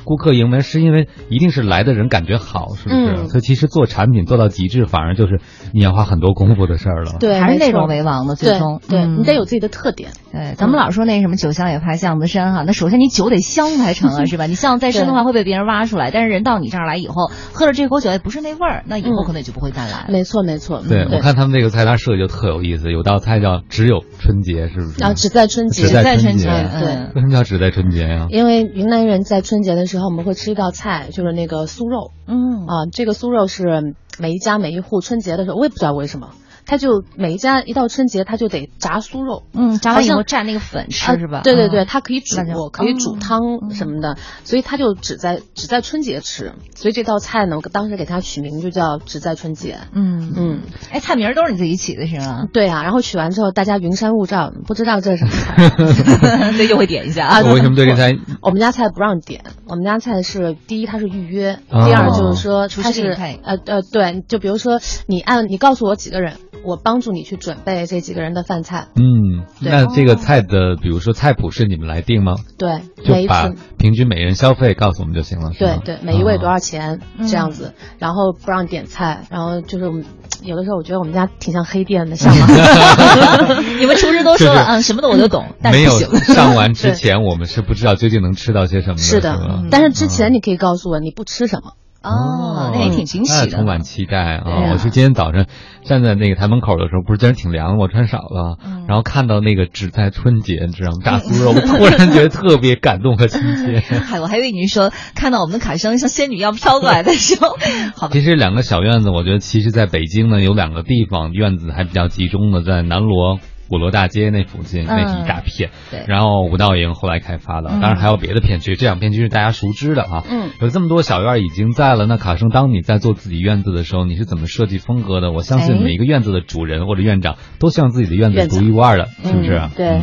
[0.08, 3.26] 顾客盈门是因为一定是来的人感觉好，是不是？
[3.26, 5.40] 所以其实做产品做到极致，反而就是
[5.72, 7.16] 你要花很多功夫的事儿了。
[7.18, 10.12] 对，还是内容为王的，最终对你得有自己的特点。
[10.36, 14.44] 对，咱们老说那什么酒香也怕巷子深哈，那首先你酒得香才成啊， 是吧？
[14.46, 20.06] 你巷子再深的话会被别人挖出来，但是人到你这儿来以后，喝了这口酒也不是那味儿，那以后可能也就不会再来。
[20.10, 20.82] 没错没错。
[20.86, 25.02] 对，我看他们那个菜单设计就特有意思，有道菜叫只有春节，是不是？
[25.02, 26.46] 啊，只在春节，只在春节。
[26.46, 28.26] 对，为什么叫只在春节呀？
[28.30, 30.66] 因为云南人在春节的时候，我们会吃一道。
[30.76, 36.30] 菜就是那个酥肉，嗯啊，这个酥肉是每一家每一户春节的时候，我也不知道为什么。
[36.66, 41.42] 他就每一家一到春节，他就得炸酥肉，嗯，炸完以后蘸那个粉吃是吧？
[41.44, 42.36] 对对对，它可以煮，
[42.70, 46.54] 可以煮汤什么的，所以他就只在只在春节吃。
[46.74, 49.78] 所以这道菜呢，我当时给他取名就叫只在春节。
[49.92, 52.46] 嗯嗯，哎，菜名都是你自己起的是吗？
[52.52, 57.40] 对啊，然后取完之后，大家云山雾罩，不知道这是什么菜，所以就会点一下啊。
[57.44, 58.12] 我为什么对这菜？
[58.42, 66.36] 我们家菜不让点，我们家菜是第一它是预约，第二就是说它是呃呃对，就比如说你按你告诉我几个人。
[66.66, 68.88] 我帮助你去准备这几个人的饭菜。
[68.96, 72.34] 嗯，那这个菜的，比如说菜谱是你们来定吗？
[72.58, 75.52] 对，就把平均每人消费告诉我们就行了。
[75.58, 80.04] 对对，每一位多少钱这样子，然后不让点菜，然后就是我们
[80.42, 82.46] 有的时候我觉得我们家挺像黑店的，像吗？
[83.78, 85.92] 你们厨师都说了，嗯，什么的我都懂，但是没有
[86.34, 88.98] 上完之前，我们是不知道究竟能吃到些什么。
[88.98, 91.72] 是的，但是之前你可以告诉我你不吃什么。
[92.06, 94.70] 哦，那也挺惊喜的，充满期待啊！
[94.72, 95.46] 我是今天早晨
[95.82, 100.98] 站在那个台门口的时候，不是今儿挺凉，我穿少了，然后看到那个只在春节，你知道吗？
[101.04, 103.80] 大酥肉， 我突然觉得特别感动和亲切。
[104.00, 107.56] 嗨，我还以为您说看到我们的卡生像仙女一样飘过来的时候，
[107.96, 108.08] 好。
[108.08, 113.40] 其实两个小院子，我觉得其实在北京呢有两个地方院子还比较集中的，在南锣。
[113.68, 120.24] 鼓楼大街那附近那是一大片，对，然后五道营后来开发的，当然还有别的片区，这两片区是大家熟知的啊。
[120.28, 125.32] 嗯，有这么多小院已经在了，那卡生，当你在做自己院子的时候，你是怎么设计风格的？
[125.32, 129.60] 我相信每一个院子的主人或者院长都希望自己的院子独一无二的，是不是？
[129.76, 130.00] 对，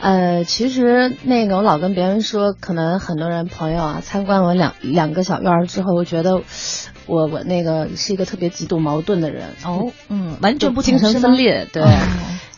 [0.00, 6.42] 呃，其实那个我老跟别人说，可能很多人朋友啊参观我两两个小院之后，我觉得。
[7.08, 11.84] 我我那个是一个特别极度矛盾的人哦， 嗯，完全不精神分裂，对，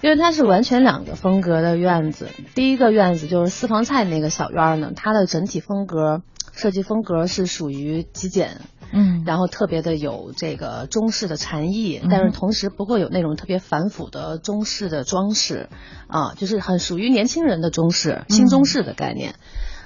[0.00, 2.30] 因为它是完全两个风格的院子。
[2.54, 6.22] 第一个院子就是私房菜那个小院呢，它的整体风格
[6.54, 15.68] 设计风格是属于极简，嗯，然后特别的有这个中式的禅意，但是同时不会有那种特别繁复的中式的装饰，
[16.06, 19.34] 啊，就是很属于年轻人的中式、新中式的概念。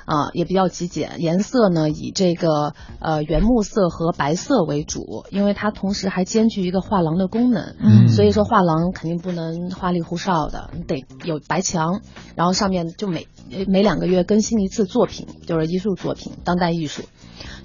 [0.05, 12.01] 啊，也比较极简，颜色呢以这个呃原木色和白色为主，因为它同时还兼具一个画廊的功能，嗯，所以说画廊肯定不能花里胡哨的，你得有白墙，
[12.35, 13.29] 然后上面就每
[13.69, 17.05] 每两个月更新一次作品，就是艺术作品，当代艺术。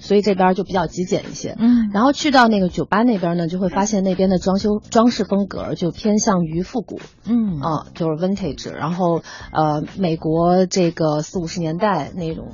[0.00, 7.60] 所以这边就比较极简一些，嗯，然后去到那个酒吧那边呢，就会发现那边的装修装饰风格就偏向于复古，嗯。
[7.60, 12.48] 啊，就是 vintage，然后呃，美国这个四五十年代那种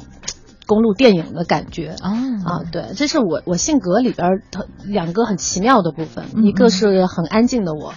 [0.66, 1.94] 公路电影的感觉。
[2.00, 2.10] 啊。
[2.44, 4.42] 啊，对，这是我我性格里边
[4.86, 7.92] 两个很奇妙的部分，一个是很安静的我。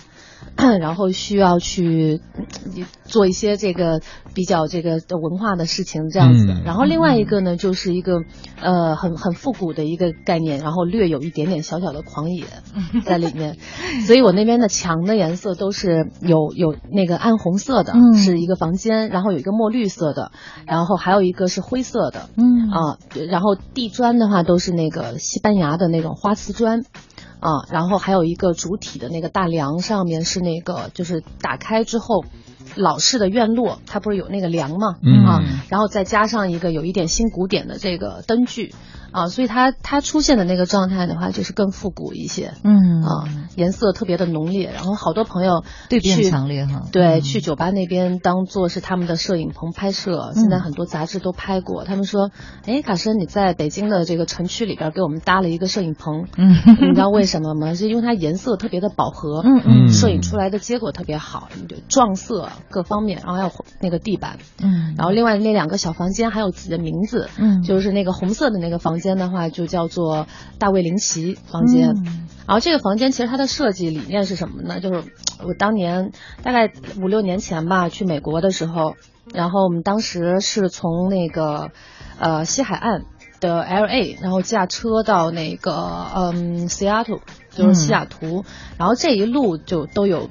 [0.81, 2.21] 然后需要去
[3.05, 4.01] 做一些这个
[4.33, 6.45] 比较这个文化的事情，这样子。
[6.65, 8.21] 然后另外一个呢，就是一个
[8.61, 12.45] 呃很很复古的一个概念，然后略有一点点小小的狂野
[13.05, 13.57] 在里面。
[14.05, 20.31] 所以我那边的墙的颜色都是有有那个暗红色的，是一个房间，然后有一个墨绿色的，
[20.65, 22.97] 然后还有一个是灰色的，嗯啊，
[23.29, 26.83] 然后地砖的话都是那个西班牙的那种花瓷砖。
[27.39, 32.25] 啊，然后还有一个主体的那个大梁上面是那个，就是打开之后。
[32.75, 34.97] 老式的院落，它不是有那个梁嘛？
[35.25, 38.75] 啊，然后再加上一个有一点新古典的这个灯具，
[39.11, 42.53] 啊，所以它它出现的那个状态的话，就是更复古一些。
[42.63, 46.83] 嗯啊，颜色特别的浓烈，然后好多朋友对比强烈哈。
[46.91, 51.83] 对，去酒吧那边当做是他们的摄影棚拍摄，现在很多杂志都拍过。
[51.83, 52.31] 他们说，
[52.65, 57.73] 哎，卡申你在北京的这个城区里边给我们搭了一个摄影棚，嗯，你知道为什么吗？
[57.73, 61.49] 是因为它颜色特别的饱和，嗯嗯，摄影出来的结果特别好，
[61.87, 62.49] 撞色。
[62.69, 70.27] 各方面，然后还有那个地板，嗯，然后另外那两个小房间还有自己的名字，嗯，就是那个红色的那个房间的话，就叫做
[70.59, 71.93] 大卫林奇房间。
[72.45, 74.79] 然后这个房间其实它的设计理念是什么呢？
[74.79, 75.03] 就是
[75.43, 76.11] 我当年
[76.43, 78.95] 大概五六年前吧，去美国的时候，
[79.33, 81.71] 然后我们当时是从那个
[82.19, 83.03] 呃西海岸
[83.39, 85.73] 的 L A，然后驾车到那个
[86.15, 87.19] 嗯 Seattle。
[87.49, 88.45] 就是西雅图，
[88.77, 90.29] 然后这一路就都有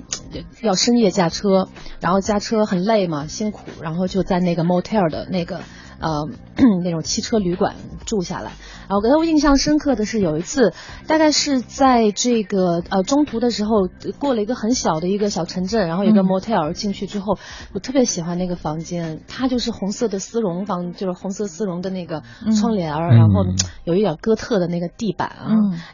[0.62, 1.66] 要深夜驾车，
[1.98, 5.58] 然后驾车很累嘛，辛苦，然后就在那个 motel 的那个
[6.00, 6.28] 呃
[6.84, 8.52] 那种汽车旅馆住下来。
[8.88, 10.72] 啊，我给我印象深刻的是有一次，
[11.08, 17.36] 大概是在这个呃中途的时候，过了一个很小的一个小城镇，然后有个 motel 进去之后，
[17.74, 22.22] 我特别喜欢那个房间，它就是红色的丝绒房，就是红色丝绒的那个
[22.56, 23.44] 窗帘儿，然后
[23.84, 25.46] 有一点哥特的那个地板啊，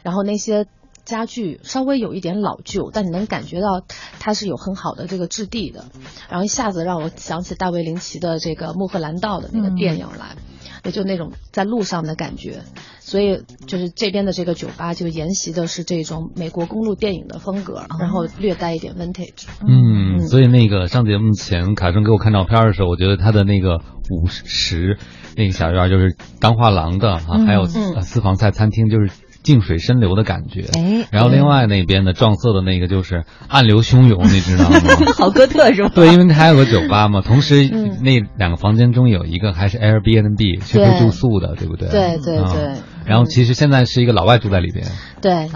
[0.03, 0.67] 然后那些。
[1.05, 3.83] 家具稍微有一点老旧，但你能感觉到
[4.19, 5.85] 它是有很好的这个质地的，
[6.29, 10.35] 然后一下子让我想起大卫林奇的这个《穆赫兰道》的那个电影来，
[10.85, 12.61] 也就那种在路上的感觉。
[12.99, 19.45] 所以就是这边的这个酒吧就沿袭的是这种美国公路电影的风格，然后略带一点 vintage。
[19.67, 24.97] 嗯，所以那个上节目前卡生给我看照片的时候，我觉得他的那个五十
[25.35, 29.11] 那个小院就是当画廊的啊，还有私房菜餐厅就是。
[29.43, 34.79] 静水深流的感觉，哎，然后另外那边的撞色的那个就是暗流汹涌，你知道吗？
[35.17, 35.91] 好哥特是吧？
[35.93, 37.67] 对，因为它还有个酒吧嘛，同时
[38.01, 41.89] 那两个房间中有一个还是 Airbnb，是可以住宿的，对不对？
[41.89, 42.73] 对对对。
[43.05, 44.85] 然后其实现在是一个老外住在里边，
[45.21, 45.49] 对，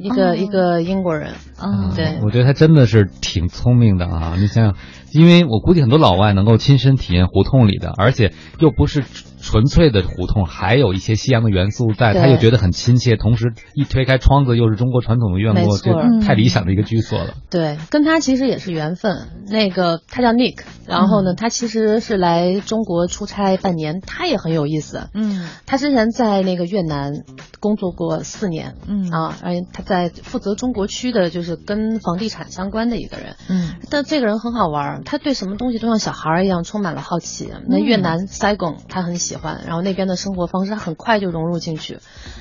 [0.00, 4.36] 一个一个英国人，嗯，对，我觉得他真的是挺聪明的啊！
[4.38, 4.74] 你想想，
[5.12, 9.04] 因为我估计很多老外能够亲身体验胡同里的，而且又不是。
[9.44, 13.16] 纯粹的胡同，还有一些西洋的元素在，他又觉得很亲切。
[13.16, 15.92] 同时，一推开窗子，又是中国传统的院落，这
[16.26, 17.34] 太理想的一个居所了。
[17.50, 19.28] 对，跟他其实也是缘分。
[19.46, 25.10] 那个他叫 Nick，然后呢，他其实是来中国出差半年，他也很有意思。
[25.12, 27.12] 嗯，他之前在那个越南
[27.60, 28.74] 工作过四年。
[28.88, 33.36] 嗯啊，而且他在负责中国区的，就是跟房地产相关的一个人。
[33.50, 37.50] 嗯，但这个人很好玩，他对什么东西都像小孩一样充满了好奇。
[37.68, 39.33] 那越南 Saigon 他很喜。
[39.34, 41.98] 喜欢，然后那边的生活方式很快就融入进去，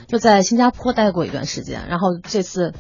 [0.08, 2.74] 就在新加坡待过一段时间，然后这次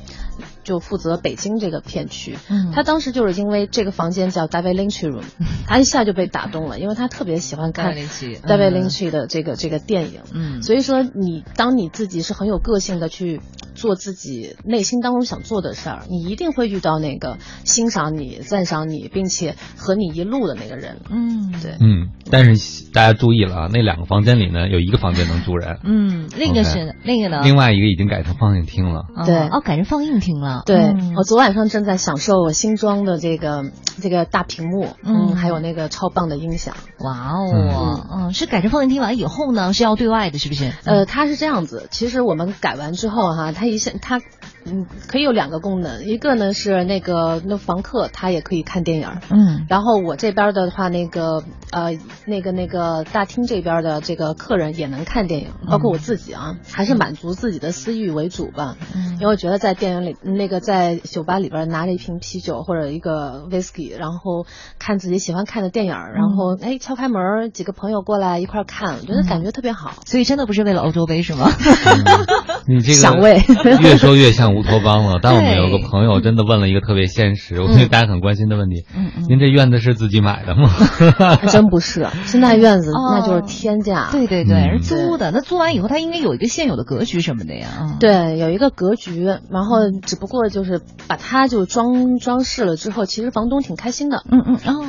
[0.64, 2.38] 就负责北京这个片区。
[2.48, 5.24] 嗯，他当时就是因为这个房间叫 David Lynch Room，
[5.66, 10.22] 他一下就被打动了，因为他特别喜欢看 David Lynch 的这个这个电影。
[10.32, 13.42] 嗯，所以说你当你自己是很有个性的去
[13.76, 21.02] 做自己内心当中想做的事儿，你一定会遇到那个欣赏你、赞赏你，并且和你一路的那个人。
[21.10, 25.80] 嗯，对，嗯，但是大家注意了啊，那两个房间里呢，有一个房间能住人。
[25.84, 27.42] 嗯，另一个是另一个呢？
[27.44, 29.06] 另外一个已经改成放映厅了。
[29.26, 30.64] 对，哦，改成放映厅了。
[30.66, 33.66] 对，我昨晚上正在享受我新装的这个
[34.02, 36.76] 这个大屏幕，嗯，还有那个超棒的音响。
[37.00, 40.72] 哇哦，嗯，是改成放映厅完以后呢，是要对外的，是不是？
[40.86, 44.22] 呃，它是这样子，其实我们改完之后哈，它一下他。
[44.66, 64.46] 嗯，可以有两个功能，一个呢是那个那房客他也可以看电影，嗯，然后我这边的话，那个呃那个那个大厅这边的这个客人也能看电影，包括我自己啊，还是满足自己的私欲为主吧，嗯，因为我觉得在电影里那个在酒吧里边拿着一瓶啤酒或者一个 whisky，然后
[64.80, 71.50] 看自己喜欢看的电影，然后哎敲开门，几个朋友过来一块看，我觉得感觉特别好，所以真的不是为了欧洲杯是吗？
[72.66, 73.42] 你这个想为
[73.82, 74.53] 越说越像。
[74.56, 78.86] 乌托邦了，但我们有个朋友真的问了一个特别现实，我觉得大家很关心的问题：
[79.28, 80.70] 您这院子是自己买的吗？
[81.50, 84.10] 真不是， 现在院子那就是天价。
[84.12, 85.32] 对对对，是租的。
[85.32, 87.98] 那租完以后，它应该有一个现有的格局什么的呀？
[88.00, 94.24] 对，有一个格局，然后只不过就是把它就装装饰了之后，其实房东挺开心的。
[94.32, 94.86] 嗯嗯哦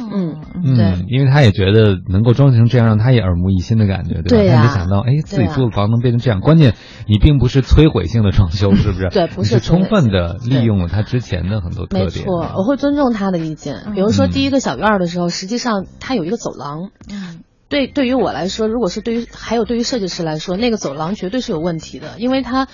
[0.65, 4.63] 嗯对，因为他也觉得能够装成这样，让他也耳目一新的感觉，对吧？
[4.63, 6.41] 没想到，哎，自己租的房能变成这样。
[6.41, 6.75] 关键
[7.07, 9.09] 你并不是摧毁性的装修，是不是？
[9.13, 9.54] 对，不是。
[9.55, 12.05] 是充分的利用了他之前的很多特点。
[12.07, 13.93] 没错，我会尊重他的意见。
[13.95, 16.91] 比如说第一个小院的时候，实际上它有一个走廊。
[17.11, 22.69] 嗯，对，对于我来说，如果是对于还有对于设计师来说，那个走廊绝对是有问题的，因为它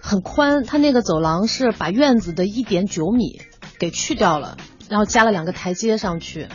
[0.00, 3.40] 很宽，它那个走廊是把院子的一点九米
[3.78, 4.56] 给去掉了，
[4.88, 6.48] 然后加了两个台阶上去。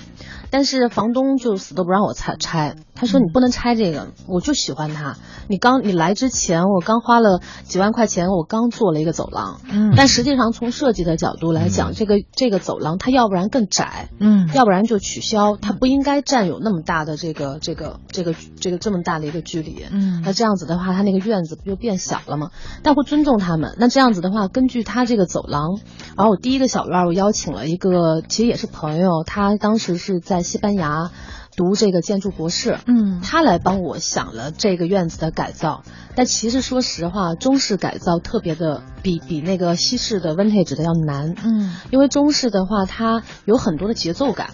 [0.52, 5.16] 但是房东就死都不让我拆拆，他说你不能拆这个，我就喜欢它。
[5.48, 9.62] 你刚你来之前，我刚花了几万块钱，我刚做了一个走廊。
[9.72, 9.94] 嗯。
[9.96, 19.86] 但实际上从设计的角度来讲，这个这个走廊它要不然更窄，嗯，要不然就取消，它不应该占有那么大的这个这个这个这个这么大的一个距离。
[19.90, 20.22] 嗯。
[20.26, 22.52] 那这样子的话，它那个院子不就变小了吗？
[22.84, 23.78] 但会尊重他们。
[23.80, 25.80] 那这样子的话，根据他这个走廊，
[26.18, 30.44] 然后我第一个小院我邀请了一个，其实也是朋友，他当时是在。
[30.50, 31.12] 西班牙
[31.56, 35.84] 读这个建筑博士，嗯，他来帮我想了这个院子的改造。
[36.16, 44.52] 但其实说实话，中式改造特别的比比那个西式的 vintage 的要难，嗯，因为中式的话，它有很多的节奏感。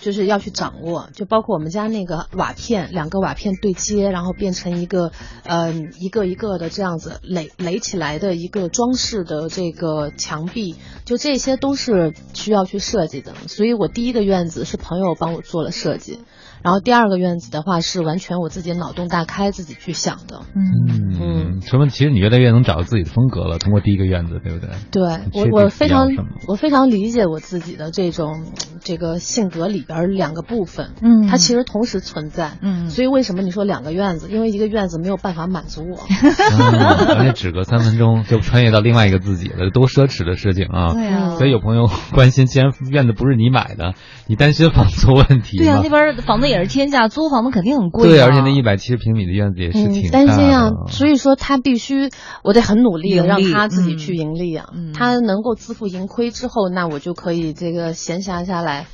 [0.00, 5.12] 就是要去掌握，就包括我们家那个瓦片，两个瓦片对接，然后变成一个，
[5.44, 13.34] 嗯，一个一个的这样子垒垒起来的一个装饰的这个墙壁，就这些都是需要去设计的。
[13.46, 16.20] 所以我第一个院子是朋友帮我做了设计。
[16.62, 23.58] 然后第二个院子的话是完全我自己脑洞大开自己去想的，嗯嗯，说明其实你越来越能找到自己的风格了。
[23.58, 24.70] 通过第一个院子，对不对？
[24.90, 26.08] 对我我非常
[26.46, 34.28] 我非常理解我自己的这种这个性格里边两个部分，嗯，它其实同时存在，嗯，所以为什么你说两个院子？
[34.30, 35.98] 因为一个院子没有办法满足我，
[37.16, 40.92] 而且只隔三分钟就穿越到另外一个自己了，多奢侈的事情啊！
[40.92, 43.94] 对啊，所以有朋友关心，既然院子不是你买的，
[44.26, 45.56] 你担心房租问题？
[45.58, 46.49] 对啊，那边房子。
[46.50, 48.08] 也是天价，租房子肯定很贵。
[48.08, 50.70] 对，而且那一百七十平米的院子也是挺担心啊。
[50.88, 52.10] 所以说他必须，
[52.44, 54.66] 我得很努力的让他自己去盈利啊。
[54.94, 58.86] 他能够自负盈亏之后，那我就可以这个闲暇下来，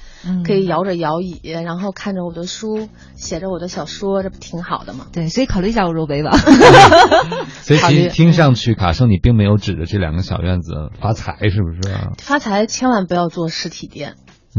[0.45, 5.07] 可以摇着摇椅，然后看着我的书，写着我的小说，这不挺好的吗？
[5.13, 6.37] 对，所以考虑一下欧洲杯吧。
[7.63, 11.95] 所以听听上去，卡生你并没有指着这两个小院子发财，是不是？
[12.19, 14.15] 发财千万不要做实体店。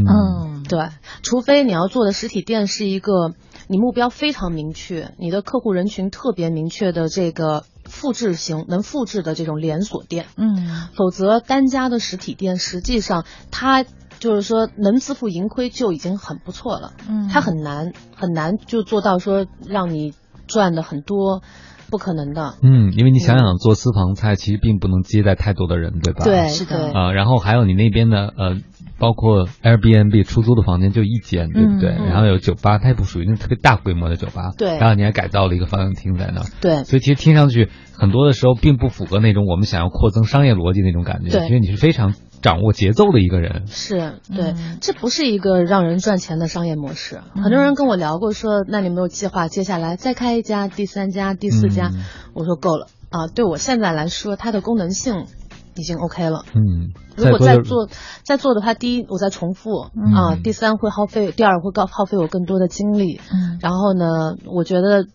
[0.06, 0.90] 嗯，对，
[1.22, 3.34] 除非你要做的实体店是一个
[3.66, 13.84] 你目标非常明确，你的客户人群特别明确的这个复制型能复制的这种连锁店，嗯，否则单家的实体店实际上它
[14.18, 20.14] 就是说能自负盈亏就已经很不错了，嗯，它很难很难就做到说让你
[20.46, 21.42] 赚的很多。
[21.90, 26.24] 不可能的，嗯，因为你想想做私房菜，其实并不能接待太多的人，对吧？
[26.24, 26.92] 对，是的。
[26.92, 28.56] 啊，然后还有你那边的呃，
[28.98, 31.90] 包括 Airbnb 出租的房间就一间，对不对？
[31.90, 34.76] 然后有酒吧，它也不属于那种特别大规模的酒吧，对。
[34.78, 36.84] 然后你还改造了一个放映厅在那，对。
[36.84, 41.46] 所以其实听上去很多的时候并不符合那种我们想要扩增商业逻辑那种感觉，对。
[41.48, 42.14] 因为你是非常。
[42.42, 47.20] 掌握节奏的一个人是对，这不是一个让人赚钱的商业模式。
[47.34, 51.90] 很多人跟我聊过，说那你没有计划接下来再开一家、第三家、第四家？
[52.34, 53.26] 我说够了啊！
[53.26, 55.26] 对我现在来说，它的功能性
[55.74, 56.44] 已经 OK 了。
[56.54, 57.88] 嗯，如果再做
[58.22, 59.70] 再做的话，第一我在重复
[60.14, 63.20] 啊，第三会耗费，第二会耗耗费我更多的精力。
[63.32, 65.06] 嗯，然后呢，我觉得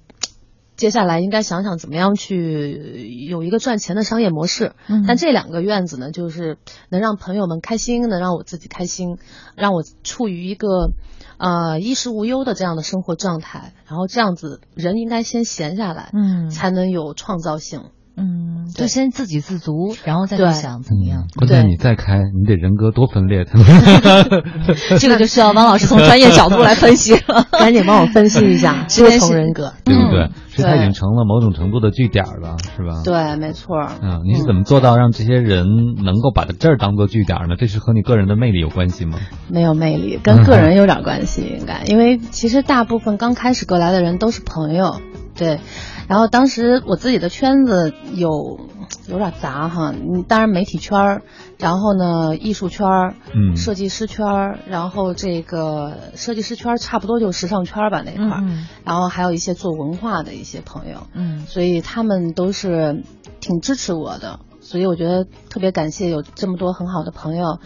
[0.76, 4.74] 接下来应该想想怎么样去有一个赚钱的商业模式。
[4.88, 6.57] 嗯，但这两个院子呢，就是
[6.89, 9.17] 能让朋友们开心，能让我自己开心，
[9.55, 10.91] 让我处于一个
[11.38, 13.74] 呃衣食无忧的这样的生活状态。
[13.88, 17.84] 然后这样子，人应该先闲下来，嗯，才能有创造性。
[18.16, 21.28] 嗯，就先自给自足，然后再去想怎么样。
[21.36, 23.43] 关键你再开，你得人格多分裂。
[24.99, 30.30] 这个就需要王老师从专业角度来分析了， 赶紧帮我分析一下 多重人格，对不对？
[30.55, 33.01] 是他已经成了某种程度的据点了，是吧？
[33.03, 33.76] 对，没错。
[34.03, 35.66] 嗯，你是怎么做到让这些人
[36.03, 37.55] 能够把这儿当做据点呢？
[37.57, 39.18] 这是和你个人的魅力有关系吗？
[39.49, 41.82] 没有魅力，跟个人有点关系，应该。
[41.88, 45.01] 因为其实大部分刚开始过来的人都是朋友，
[45.36, 45.59] 对。
[46.08, 48.60] 然后当时我自己的圈子有
[49.08, 51.22] 有点杂哈，嗯，当然媒体圈儿，
[51.58, 58.43] 然后呢艺术圈儿，嗯，设计师圈儿，然后这个设计师圈儿差不多就时尚圈儿吧那块儿，
[58.86, 63.04] 然后还有一些做文化的一些朋友，嗯，所以他们都是
[63.39, 67.60] 挺支持我的，所以我觉得特别感谢有这么多很好的朋友。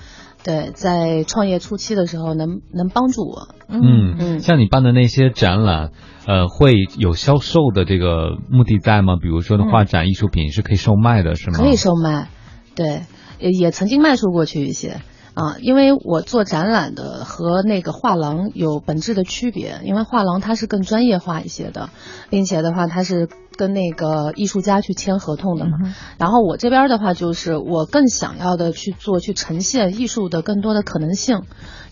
[0.43, 3.49] 对，在创业初期的时候，能能帮助我。
[3.67, 5.91] 嗯嗯，像你办的那些展览，
[6.28, 9.15] 呃，会有销售的这个目的在吗？
[9.21, 11.57] 比如说的，画展艺术品是可以售卖的，是吗？
[11.57, 12.28] 可以售卖，
[12.75, 13.03] 对，
[13.39, 14.99] 也也曾经卖出过去一些。
[15.34, 21.91] 啊，因为我做展览的和那个画廊有本质的区别，因为画廊它是更专业化一些的，
[22.32, 25.78] 并且的话它是跟那个艺术家去签合同的嘛。
[26.17, 31.43] 然后我这边的话就是我更想要的去做去呈现艺术的更多的可能性，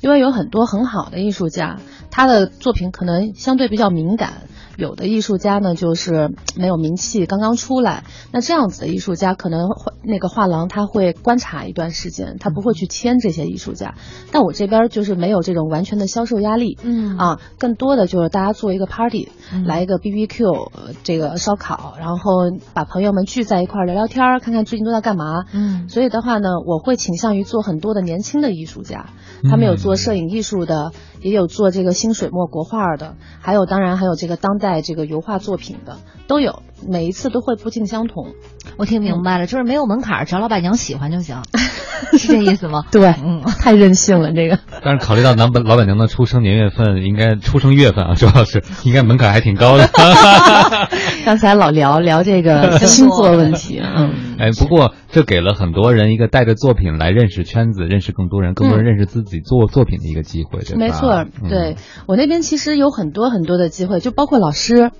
[0.02, 1.78] 因为有很多很好的艺术家，
[2.16, 4.44] 他的作品可能相对比较敏感。
[4.78, 8.04] 有的艺术家呢，就是没有名气，刚刚出来。
[8.32, 9.70] 那这样子的艺术家，可能
[10.04, 13.96] 那个画廊他会观察一段时间，他不会去签这些艺术家。
[14.32, 19.30] 但我这边就是没有这种完全的销售压力，嗯啊，更多的就是大家做一个 party，
[19.66, 20.72] 来一个 B B Q，
[21.04, 22.32] 这个烧烤，然后
[22.74, 25.46] 把朋友们聚在一块儿聊聊天，看看最近都在干嘛。
[25.54, 29.10] 嗯，所以的话呢，我会倾向于做很多的年轻的艺术家，
[29.50, 30.92] 他们有做摄影艺术的。
[31.22, 38.34] 也有做这个新水墨国画的，还有当然还有这个当代带这个油画作品的都有，每一次都会不尽相同。
[38.78, 41.44] 我听明白了，就是没有门槛，只要老板娘喜欢就行，
[42.18, 42.84] 是这意思吗？
[42.92, 44.60] 对，嗯，太任性了这个。
[44.84, 49.90] 但是考虑到老板老板娘的出生年月份，应该出生月份啊， 主要是应该门槛还挺高的。
[51.26, 60.78] 刚才老聊聊这个星座问题，嗯，哎，不过这给了很多人一个带着作品来认识圈子，认识更多人，更多人认识自己做作品的一个机会，对吧？
[60.80, 61.76] 没错，对
[62.08, 64.92] 我那边其实有很多很多的机会，就包括老师，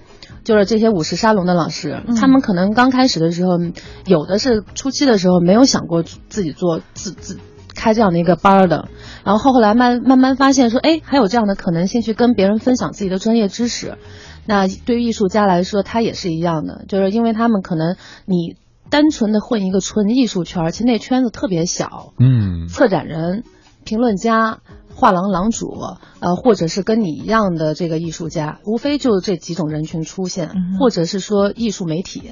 [0.46, 3.58] 就是这些五十沙龙的老师，他们可能刚开始的时候，
[4.06, 7.38] 有的是初期的时候没有想过自己做自自
[7.76, 8.88] 开这样的一个班的，
[9.26, 13.98] 然后后来慢慢慢发现说，哎，还有这样的可能性去跟别人分享自己的专业知识。
[14.46, 18.56] 那对于艺术家来说，他也是一样的，就是因为他们可能你
[18.92, 22.14] 单纯的混一个纯艺术圈，其实那圈子特别小。
[22.20, 23.44] 嗯，策展人、
[23.84, 24.60] 评论家、
[24.96, 25.78] 画廊廊主，
[26.20, 32.32] 呃，或者是跟你一样的这个艺术家，无非就这几种人群出现，或者是说艺术媒体。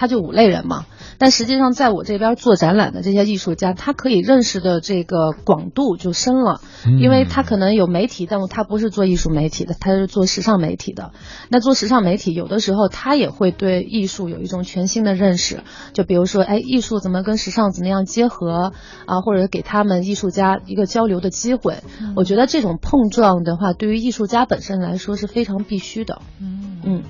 [0.00, 0.86] 他就五类人嘛，
[1.18, 6.62] 但实际上在我这边做展览的这些艺术家，他可以认识的这个广度就深了，
[6.98, 11.12] 因为他可能有媒体，但他不是做艺术媒体的，他是做时尚媒体的。
[11.50, 18.72] 那做时尚媒体，有的时候他也会对艺术有一种全新的认识，就比如说，哎，艺术怎么跟时尚怎么样结合
[19.04, 21.80] 啊，或者给他们艺术家一个交流的机会。
[22.16, 26.22] 我觉得这种碰撞的话，对于艺术家本身来说是非常必须的。
[26.40, 27.02] 嗯嗯。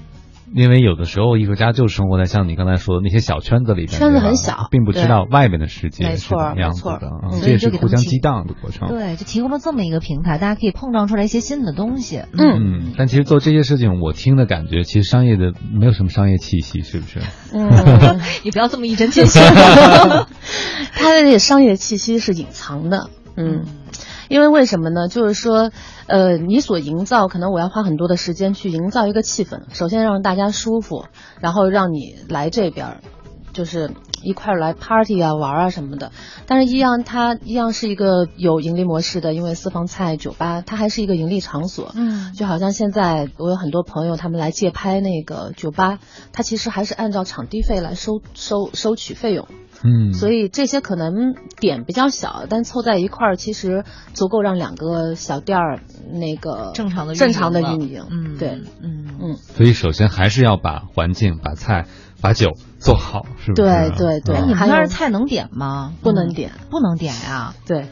[0.55, 8.88] 因为有的时候艺术家就生活在像你刚才说的那些小圈子里边，圈子很小，并不知道外面的世界是怎么样子的，这也是互相激荡的过程。
[8.88, 12.22] 对，就提供了这么一个平台，大家可以碰撞出来一些新的东西。
[12.32, 17.20] 嗯，但其实做这些事情，我听的感觉，其实商业的没有什么商业气息，是不是？
[17.53, 17.70] 嗯，
[18.42, 19.40] 你不要这么一针见血。
[20.92, 23.09] 他的那个商业气息是隐藏的。
[23.36, 23.64] 嗯。
[24.31, 25.09] 因为为什么呢？
[25.09, 25.72] 就是说，
[26.07, 29.62] 呃，你所营造，可能我要花很多的时间去营造一个气氛。
[29.72, 31.07] 首先让大家舒服，
[31.41, 33.01] 然后让你来这边，
[33.53, 33.91] 就是
[34.22, 36.12] 一块来 party 啊、玩啊什么的。
[36.47, 41.91] 但是，一样它一样是一个有盈利模式的，因为私房菜酒吧它还是一个盈利场所。
[41.97, 45.99] 嗯，就好像现在我有很多朋友他们来借拍那个酒吧，
[46.33, 49.49] 它其实还是按照场地费来收收收取费用。
[49.83, 55.81] 嗯，所以这些可能点比较小，但凑在一块儿，其实足够让两个小店儿
[56.12, 58.05] 那个正常的正常的运营。
[58.11, 59.37] 嗯，对，嗯嗯。
[59.37, 61.87] 所以首先还是要把环境、把菜、
[62.20, 63.62] 把酒做好，是不是？
[63.62, 64.40] 对对对。
[64.46, 65.92] 你们那儿菜能点吗？
[66.02, 67.54] 不能点，不能点呀。
[67.66, 67.82] 对。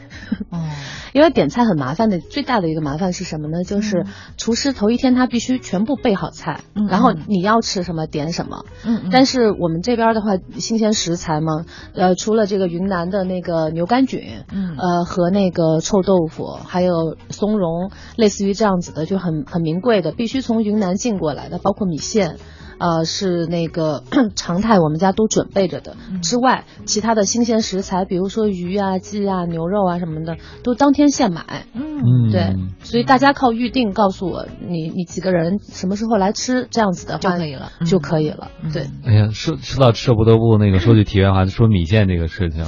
[0.49, 0.59] 哦。
[1.11, 3.63] 因为点菜很麻烦的，最大的一个麻烦是什么呢？
[3.63, 4.05] 就是
[4.37, 8.63] 厨师头一天他必须全部备好菜，然后你要吃什么点什么。
[8.85, 9.09] 嗯。
[9.11, 11.65] 但是我们这边的话，新鲜食材嘛，
[11.95, 22.37] 呃，除了这个云南的那个牛肝菌，嗯，呃，和那个臭豆腐，还有松茸，类似于这样子的，就很很名贵的，必须从云南进过来的，包括米线。
[22.79, 24.03] 呃，是那个
[24.35, 25.95] 常态，我们家都准备着的。
[26.23, 31.65] 之外，其他的新鲜食材，比如说鱼啊、鸡啊、牛肉啊什么的，都当天现买。
[31.73, 38.47] 嗯，对，所以大家靠预定，告诉我你你几个人什么时候来吃，这样子的就可以了，就可以了。
[38.73, 38.87] 对。
[39.05, 42.63] 哎呀，说说到吃不得不那个说句题外话，说米线这个事情。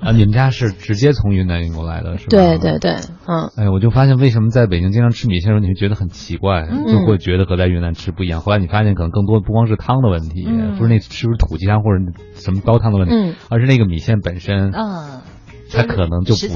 [0.00, 2.28] 啊，你们家是直接从云南运过来的，是吧？
[2.28, 2.96] 对对对，
[3.26, 3.50] 嗯。
[3.56, 8.42] 哎，我就发现为什么在北京经常吃米线的时候，你会觉得很奇怪，就会觉得和在云南吃不一样。
[8.42, 10.44] 后来你发现，可能更多不光是汤的问题，
[10.76, 15.22] 不是那是不是土鸡汤或者什么高汤的问题，而是那个米线本身，嗯，
[15.70, 16.48] 它可能就不是，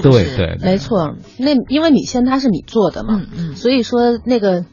[0.00, 1.16] 对对，没错。
[1.36, 4.64] 那因为米线它是米做的嘛，嗯所以说那个。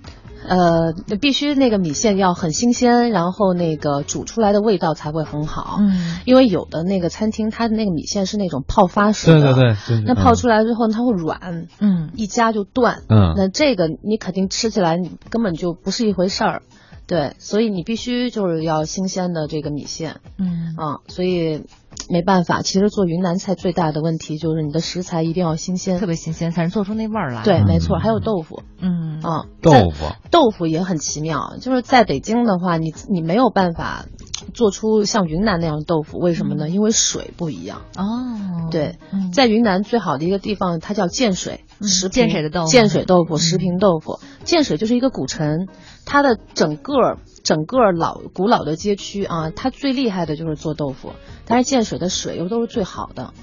[0.47, 5.78] 呃，必须那个米线要很新鲜，然后那个煮出来的味道才会很好。
[5.80, 14.99] 嗯，因为有的那个餐厅，它的那个米线是那种泡发式的，对对对，那泡出来之后它会软，嗯，一夹就断，嗯，那这个你肯定吃起来
[15.32, 16.61] 根本就不是一回事儿，
[17.08, 21.62] 对，所以你必须就是要新鲜的这个米线，嗯啊，所以。
[22.10, 27.43] 没办法，其实做云南菜最大的问题就是你的食材一定要新鲜，特别新鲜才能做出那味儿来。
[27.43, 31.56] 对，没错，还有豆腐，嗯啊，豆腐，豆腐也很奇妙。
[31.60, 34.06] 就是在北京的话，你你没有办法
[34.53, 36.70] 做出像云南那样的豆腐，为什么呢？
[36.70, 37.82] 因为水不一样。
[37.97, 38.97] 哦，对，
[39.34, 44.20] 在云南最好的一个地方，它叫建水，石建水的豆腐，建水豆腐，石屏豆腐。
[44.43, 45.68] 建水就是一个古城，
[46.06, 47.18] 它的整个。
[47.45, 51.12] 整个老古老的街区啊，它最厉害的就是做豆腐，
[51.46, 53.34] 但是建水的水又都是最好的，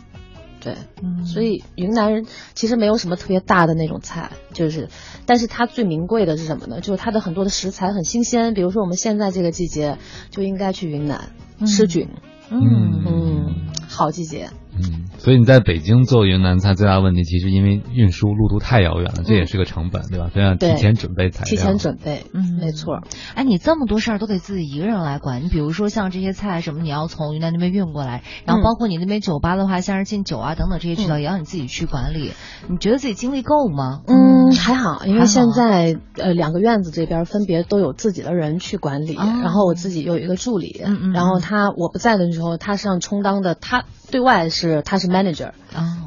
[0.61, 0.77] 对，
[1.25, 4.89] 所以云南人其实没有什么特别大的那种菜，就是，
[5.27, 6.81] 但是它最名贵的是什么呢？
[6.81, 9.99] 就是它的很多的食材很新鲜，比如说我们现在这个季节
[10.31, 11.31] 就应该去云南
[11.67, 12.09] 吃菌，
[12.51, 12.61] 嗯
[13.07, 13.55] 嗯，
[13.89, 14.51] 好季节。
[14.75, 20.31] 嗯，所以你在北京做云南菜最大的问题，其实因为运输路途太遥远了，这也是个成本，对吧？
[20.33, 21.51] 所以要提前准备材料。
[21.51, 23.03] 提前准备，嗯，没错。
[23.35, 25.43] 哎，你这么多事儿都得自己一个人来管。
[25.45, 32.33] 你比如说像这些菜什么，你要从云南那边运过来，然后包括你那边酒吧的话，像是进酒啊等等这些渠道，也要你自己去管理。
[32.69, 34.01] 你觉得自己精力够吗？
[34.07, 40.81] 嗯，还好，因为现在呃两个院子这边分别都有自己的人去管理，然后我自己又有一个助理，
[41.13, 44.83] 然后他我不在的时候，他是让充当的，他对外是。
[44.83, 45.51] 他是 manager，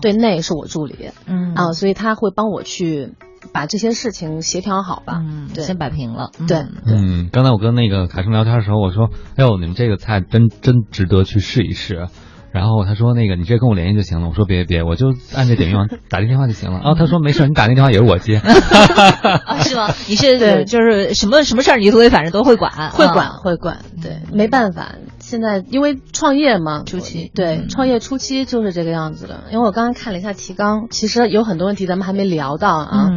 [0.02, 1.54] 对内是我助理，嗯。
[1.56, 3.14] 啊，所以他会帮我去
[3.52, 12.08] 把这些事情协调好吧，嗯，先摆平了，对，嗯，刚才我跟那个凯生聊天的时候，我说，哎呦，你们这个菜真真值得去试一试。
[12.56, 18.40] 然后他说：“那个，你直接跟我联系就行了。”我说：“别别，我就按这点用打这电话就行了。”哦， 他说：“没事，你打那电话也是我接。
[19.60, 19.94] ”是吗？
[20.08, 23.80] 你是对，就是什么什么事儿，你都会反正都会管，会管会管。
[24.02, 29.44] 对，没办法，现在因为创业嘛，初期对创业初期就是这个样子的。
[29.52, 33.10] 因为我刚刚看了一下提纲，其实有很多问题咱们还没聊到啊，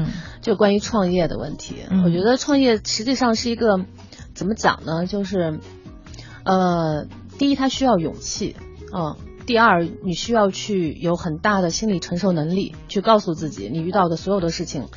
[0.42, 1.76] 就关于创业的问题。
[2.04, 3.78] 我觉得创业实际上是一个
[4.34, 5.06] 怎么讲呢？
[5.06, 5.60] 就是
[6.42, 7.06] 呃，
[7.38, 8.56] 第一，它需要勇气，
[8.92, 9.14] 嗯。
[9.48, 14.88] 第二，你需要去有很大的心理承受能力，去告诉自己，你遇到的所有的事情，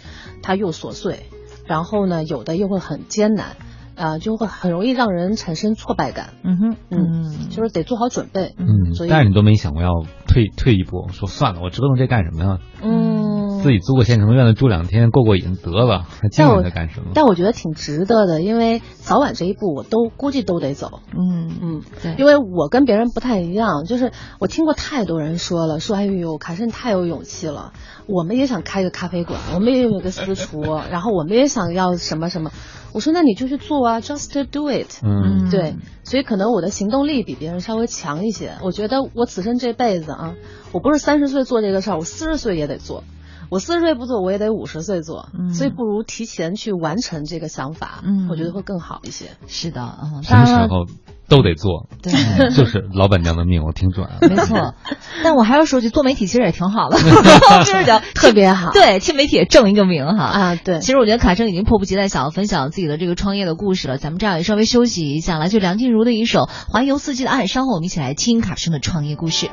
[0.43, 1.21] 它又琐碎，
[1.65, 3.55] 然后呢，有的又会很艰难。
[3.93, 6.33] 啊，就会很容易让人产生挫败感。
[6.43, 8.55] 嗯哼，嗯，就是得做好准备。
[8.57, 9.89] 嗯，所以但是你都没想过要
[10.27, 12.57] 退退一步，说算了，我折腾这干什么呀？
[12.81, 13.20] 嗯，
[13.61, 17.11] 自己租个县城院子住两天过过瘾得了，还经营它干什么？
[17.13, 20.99] 但我觉得挺值得的，因为早晚这一步我都估计都得走。
[21.17, 27.73] 嗯嗯，对，因为我跟别人不太一样，就是我听过太多人说了，说哎呦，凯盛太有勇气了，
[28.07, 32.51] 我们也想开个咖啡馆，我们也有一个私厨，然后我们也想要什么什么。
[32.93, 34.99] 我说那你就去做啊，just do it。
[35.01, 38.51] 嗯，对，所以可能我的行动力比别人稍微强一些。
[38.61, 40.33] 我觉得我此生这辈子啊，
[40.73, 43.05] 我不是三十岁做这个事儿，我四十岁也得做。
[43.51, 45.27] 我四十岁不做，我也得五十岁做。
[45.37, 48.01] 嗯，所以不如提前去完成这个想法。
[48.03, 49.25] 嗯，我觉得会更好一些。
[49.47, 50.87] 是的，嗯，什么时候？
[51.27, 52.11] 都得做，对，
[52.53, 54.17] 就是老板娘的命，我听准了。
[54.21, 54.75] 没错，
[55.23, 56.97] 但我还要说句，做媒体其实也挺好的，
[57.63, 58.71] 就是的，特别好。
[58.71, 60.79] 对，去媒体也挣一个名哈啊，对。
[60.79, 63.97] 其实我觉得卡生已经迫不及待想要分享自己的这个创业的故事了。
[63.97, 66.39] 咱们这样也稍微休息一下，来就梁静茹的一首
[66.69, 69.49] 《环游四季的爱》，稍后我们一起来听卡生的创业故事。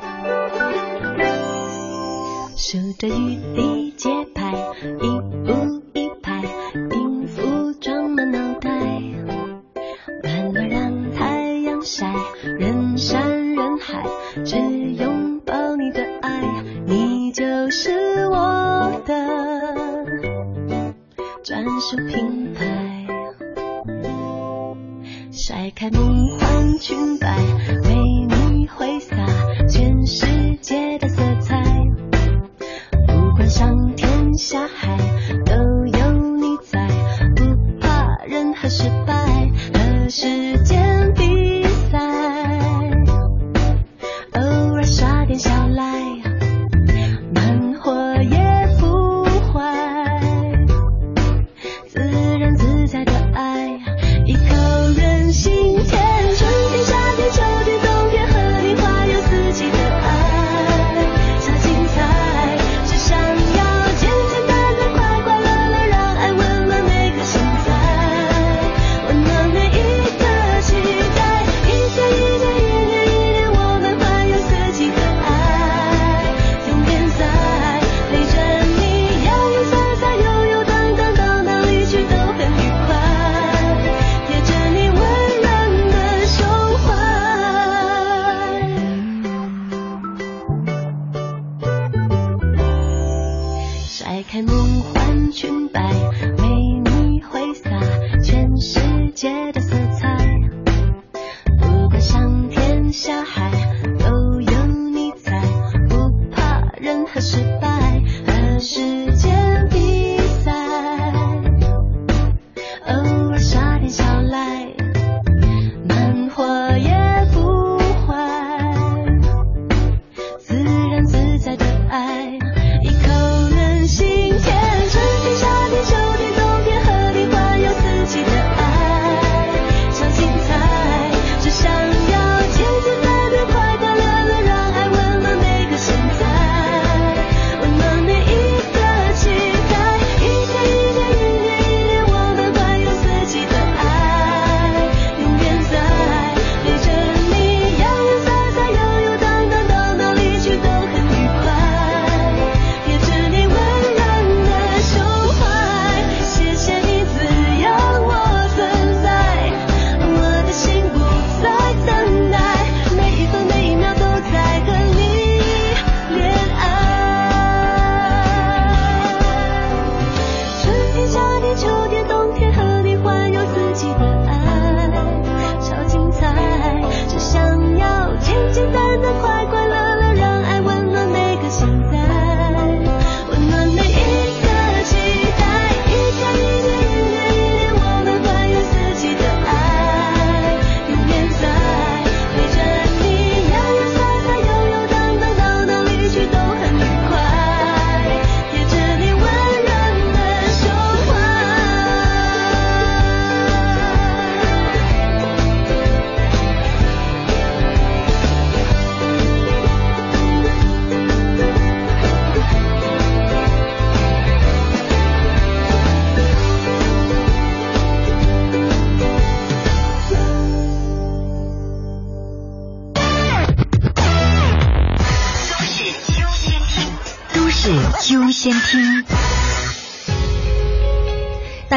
[2.60, 6.42] 数着雨滴节拍，一步一拍，
[6.90, 8.68] 音符装满脑袋，
[10.24, 12.12] 暖暖让太阳晒，
[12.58, 14.04] 人山人海，
[14.44, 19.14] 只拥抱你的爱，你就是我的
[21.44, 23.06] 专属品牌，
[25.30, 27.38] 甩开梦幻裙摆，
[27.84, 27.94] 为
[28.26, 29.14] 你挥洒
[29.68, 30.26] 全世
[30.60, 31.67] 界的色彩。
[33.48, 34.98] 上天下海，
[35.46, 35.54] 都
[35.86, 36.86] 有你在，
[37.34, 40.57] 不怕任何失败何时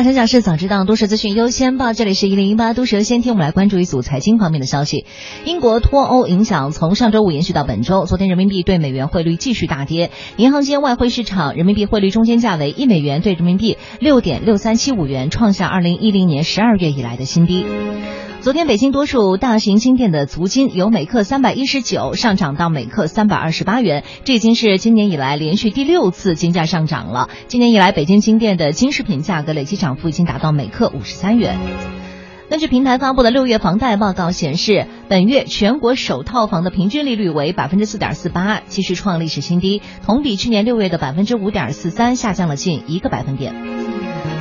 [0.01, 1.93] 大城小事早知道，都市资讯优先报。
[1.93, 5.05] 这里是一零一八都市优先听，我们来关注一组财经方面的消息。
[5.45, 17.63] 英国脱欧影响从上周五延续到本周，昨天人民币对美元汇率继续大跌，银行间外汇市场人民币汇率中间价为一美元对人民币六点六三七五元，创下二零一零年十二月以来的新低。
[18.41, 27.29] 昨天，北京多数大型金店的足金由每克三百一十九上涨到每克三百二十八元，这已经是今年以来连续第六次金价上涨了。
[27.47, 31.59] 今年以来，北京金店的金饰品价格累计涨涨幅已经达到每克五十三元。
[32.49, 43.53] 根据平台发布的六月房贷报告显示，本月全国首套房的平均利率为百分之四点四八，继续创历史新低，同比去年六月的百分之五点四三下降了近一个百分点。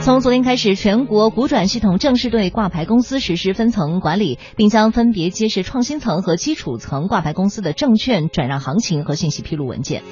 [0.03, 10.05] 从昨天开始，全国股转系统正式对挂牌公司实施分层管理，并将分别揭示创新层和基础层挂牌公司的证券转让行情和信息披露文件。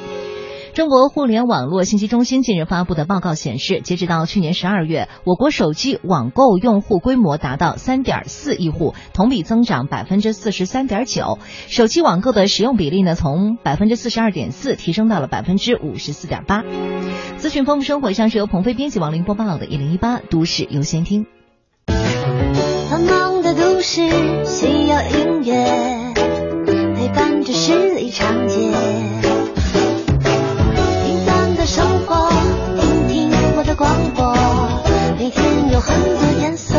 [0.78, 11.40] 中国互联网络信息中心近日发布的报告显示，截止到去年十二月，我国手机网购用户规模达到三点四亿户，同比增长百分之四十三点九。
[11.66, 16.62] 手机网购的使用比例呢，从百分之四十二点四提升到了百分之五十四点八。
[17.38, 21.26] 资讯丰富生活，以上是由鹏飞编辑、王林播报的《一零一八都市优先听》。
[22.88, 24.08] 繁忙的都市
[24.44, 26.14] 需要音乐
[26.94, 29.37] 陪伴着十里长街。
[31.68, 32.30] 生活，
[33.08, 34.34] 听听我的广播，
[35.18, 36.74] 每天有很多颜色，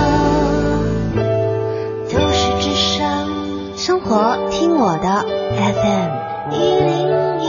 [2.11, 3.77] 都是之声。
[3.77, 6.09] 生活听我的 FM
[6.55, 7.05] 一零
[7.39, 7.45] 一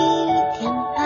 [0.59, 1.01] 点八，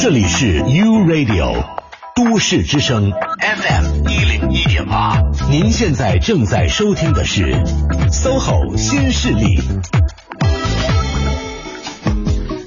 [0.00, 1.62] 这里是 U Radio
[2.16, 7.54] 都市之声 FM 一零一点八，您现在正在收听的是
[8.10, 9.60] SOHO 新势力。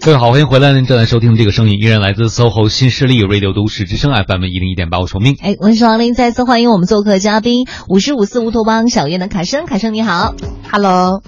[0.05, 0.71] 各位好，欢迎回来！
[0.71, 5.35] 您正在收听的这个声音依然来自 SOHO 新势力 Radio 都市之声 FM 一零一点八，我是明。
[5.41, 10.35] 哎，我是王林，再次欢迎我们做客嘉宾五十五四乌托邦小院的卡生，卡生你好
[10.71, 11.23] ，Hello，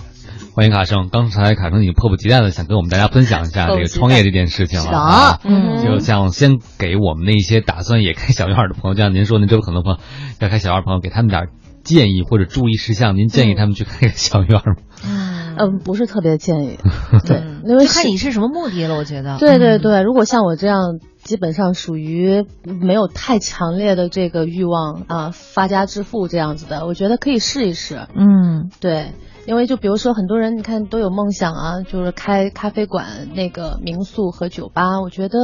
[0.54, 1.10] 欢迎卡生。
[1.12, 10.00] 刚才卡生已经迫不及待的想跟我们大家分享一下这个创业这件事情了，嗯，就像先给我们那些打算也开小院的朋友，就像您说您这可能朋友
[10.40, 11.48] 要开小院朋友，给他们点
[11.84, 14.76] 建议或者注意事项，您建议他们去开个小院吗？
[15.04, 15.37] 嗯，
[15.84, 16.78] 不是特别建议，
[17.26, 18.96] 对，因为看你是什么目的了。
[18.96, 28.08] 我觉得，对对对，如果像我这样，基本上属于没有太强烈的这个欲望啊，发家致富这样子的，我觉得可以试一试。
[28.16, 29.14] 嗯，对。
[29.48, 35.00] 因为就比如说很多人，你看都有梦想啊，就是开咖啡馆、那个民宿和酒吧。
[35.02, 35.38] 我觉得，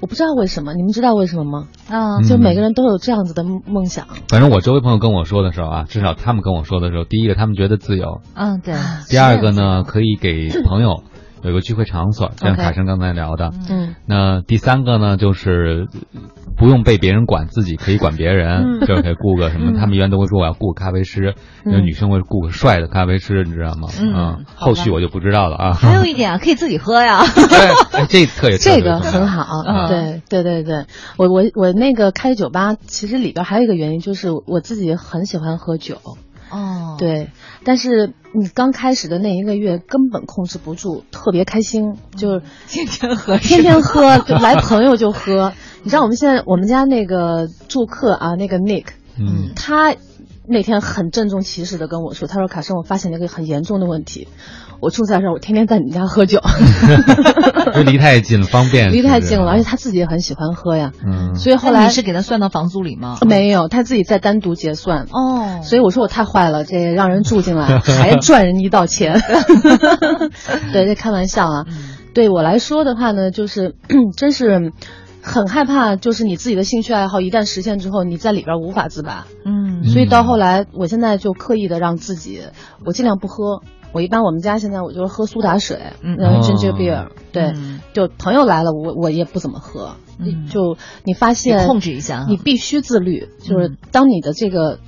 [0.00, 1.68] 我不知道为什么，你们知道为什么吗？
[1.88, 4.08] 啊，就每个人都有这样子的梦想。
[4.28, 8.74] 反正我周围朋友跟我说的时候啊，至少他们跟我说的时候，第一个他们觉得自由，嗯，对。
[9.08, 11.04] 第二个呢，可以给朋友。
[11.42, 13.52] 有个聚会场所，像卡生刚才聊的。
[13.68, 15.86] 嗯，那第三个呢，就是
[16.56, 19.78] 不用被别人管，自己可以管别人，就可以雇个什么。
[19.78, 21.34] 他们一般都会说我要雇个咖啡师，
[21.64, 23.88] 因为女生会雇个帅的咖啡师，你知道吗？
[24.00, 25.72] 嗯，后续我就不知道了啊。
[25.72, 27.22] 还有一点啊，可以自己喝呀。
[27.34, 29.62] 对， 这特别 这个很好。
[29.88, 30.86] 对对对对，
[31.16, 35.98] 我我我那个开酒吧，其实里边还有一个原因，就是我自己很喜欢喝酒。
[36.50, 37.30] 哦，对，
[37.64, 45.52] 但是你刚开始的那一个月根本控制不住，特别开心，就天天喝，天天喝，就来朋友就喝。
[45.84, 48.86] 你知道我们现在我们家那个住客啊，那个 Nick，
[49.18, 49.94] 嗯，他
[50.46, 54.28] 那天很郑重其事的跟我说，他说卡生，我发现了一个很严重的问题。
[54.80, 56.40] 我住在这儿，我天天在你家喝酒，
[57.86, 58.90] 离太近了，方便。
[58.92, 60.92] 离太近了，而且他自己也很喜欢喝呀。
[61.04, 63.18] 嗯，所以后来你是给他算到房租里吗？
[63.26, 65.06] 没有，他自己在单独结算。
[65.10, 69.20] 哦，所以我说我太坏了，这让人住进来 还赚人一道钱。
[70.72, 71.66] 对，这开玩笑啊。
[72.14, 73.74] 对我来说的话呢，就是
[74.16, 74.72] 真是
[75.22, 79.26] 很害怕，就是你自己的兴趣爱好一旦实现之后，你在里边无法自拔。
[79.44, 82.40] 嗯，所以到后来，我现在就刻意的让自己，
[82.86, 83.60] 我尽量不喝。
[83.92, 87.54] 我一般我们家现在我就是喝苏打水，嗯，ginger beer，对，
[87.92, 89.96] 就朋友来了，我我也不怎么喝，
[90.50, 94.78] 就你发现控制一下，你必须自律，就是当你的这个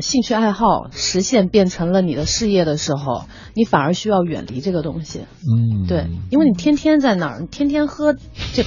[0.00, 3.24] 兴趣爱好实现变成了你的事业的时候，
[3.54, 8.64] 你反而需要远离这个东西，嗯，对，因为你天天在那儿，你天天喝就。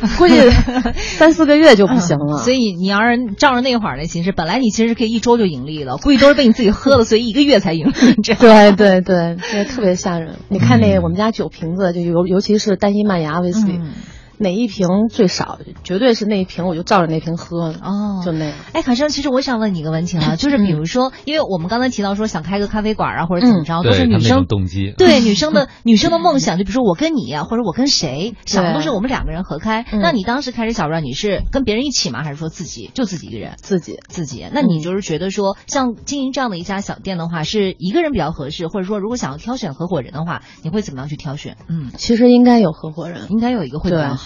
[0.18, 0.34] 估计
[0.96, 7.92] 三四个月就不行了，所以你要是照着那会儿那形式，本来你其实可以一周就盈利了，估计都是被你自己喝了，所以一个月才盈利。
[8.38, 10.36] 对对对，这特别吓人。
[10.48, 13.80] 你看那我们家酒瓶子，就尤尤其是单一麦芽威士忌。
[14.38, 15.58] 哪一瓶最少？
[15.84, 18.54] 绝对是那一瓶，我就照着那瓶喝哦，就那样。
[18.72, 24.92] 哎，卡生，其实我想问你一个问题啊，就是比如说，因为我们刚才提到说想开个咖啡馆啊，或者怎么着，都是女生动机。
[24.96, 29.84] 对女生的 女生的梦想，就比如说我跟你呀，或者我跟谁，想的都是我们两个人合开。
[29.92, 32.22] 那你当时开始小院，你是跟别人一起吗？
[32.22, 33.54] 还是说自己就自己一个人？
[33.56, 34.46] 自己自己。
[34.52, 41.56] 那你就是觉得说，像经营这样的一家小店的话，是一个人比较合适，或者说如果想要挑选合伙人的话，你会怎么样去挑选？
[41.68, 44.25] 嗯，其实应该有合伙人，应该有一个会比较好，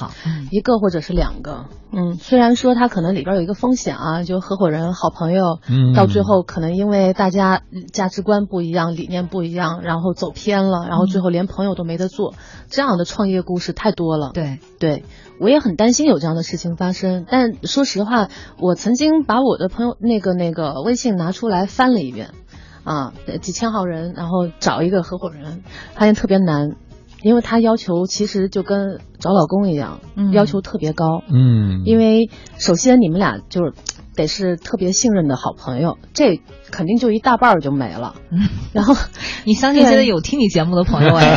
[0.51, 0.80] 一个。
[0.80, 7.61] 或者是两个，嗯，虽然说他可能里边有一个风险啊，就合伙人、好朋友，嗯，到最后可能因为大家
[7.92, 12.32] 价值观不一样、理念不一样，然后走偏了，然后最后连朋友都没得做，
[12.70, 14.30] 这样的创业故事太多了。
[14.32, 15.05] 对，对
[15.38, 17.26] 我也很担心有这样的事情发生。
[17.28, 18.28] 但说实话，
[18.59, 22.30] 我曾经把我的朋友那个那个微信拿出来翻了一遍，
[22.84, 25.62] 啊，几千号人，然后找一个合伙人，
[25.94, 26.76] 发现特别难。
[27.22, 30.00] 因为他要求其实就跟找老公一样，
[30.32, 31.22] 要求特别高。
[31.28, 33.72] 嗯，因为首先你们俩就是
[34.14, 36.40] 得是特别信任的好朋友，这。
[36.70, 38.14] 肯定就一大半儿就没了，
[38.72, 38.94] 然后
[39.44, 41.36] 你相信现在有听你节目的朋友哎，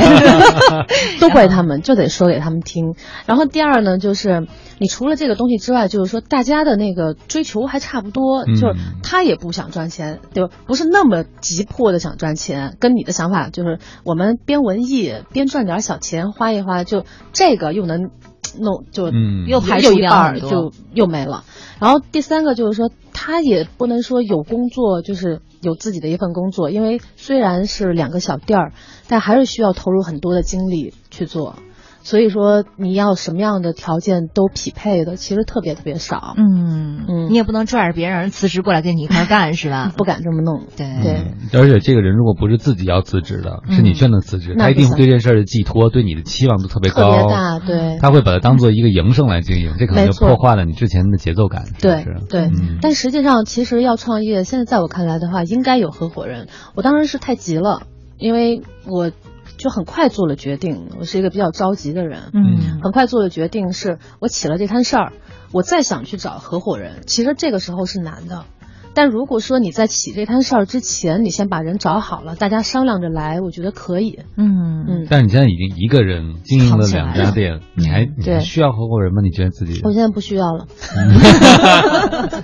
[1.20, 2.94] 都怪他们，就得说给他们听。
[3.26, 4.48] 然后第二呢，就是
[4.78, 18.12] 你除了这个东西之外，就是说大家的那个追求还差不多，就是他也不想赚钱，就不是那么急迫的想赚钱，跟你的想法就是我们边文艺边赚点小钱花一花，就这个又能
[18.60, 19.10] 弄就
[19.48, 21.44] 又排除一半就又没了。
[21.80, 28.74] 然后第三个就是说，他也不能说有工作就是有自己的一份工作，因为虽然是两个小店儿，
[29.08, 31.56] 但还是需要投入很多的精力去做。
[32.04, 36.34] 所以说你要什么样的条件都匹配的，其实特别特别少。
[36.38, 39.92] 嗯嗯，你也不能拽着别人辞职过来跟你一块干是吧？
[39.98, 40.66] 不敢这么弄。
[40.76, 47.60] 对对，而且这个人如果不是自己要辞职的，是你劝他辞职，他一定会对这事儿的寄托、对你的期望都特别高，特别大。
[47.60, 51.66] 对，他会把它当做一个营生来经营，这可能就破坏了你之前的节奏感。
[51.82, 52.52] 对对，
[52.82, 56.48] 但实际上其实要创业，现在在我看来的话，应该有合伙人。
[56.76, 57.84] 我当时是太急了，
[58.18, 59.12] 因为我。
[59.58, 65.14] 就很快做了决定，我是一个比较着急的人，嗯，很快做了决定，是我起了这摊事儿，
[65.52, 68.46] 我再想去找合伙人，其实这个时候是难的。
[68.94, 74.20] 但如果说你在起这摊事儿之前，你先把人找好了，大家商量着来，我觉得可以。
[74.38, 75.08] 嗯嗯。
[75.10, 79.22] 但是你现在已经一个人经营了两家店，你还你还需要合伙人吗？
[79.22, 79.82] 你觉得自己？
[79.84, 80.68] 我现在不需要了。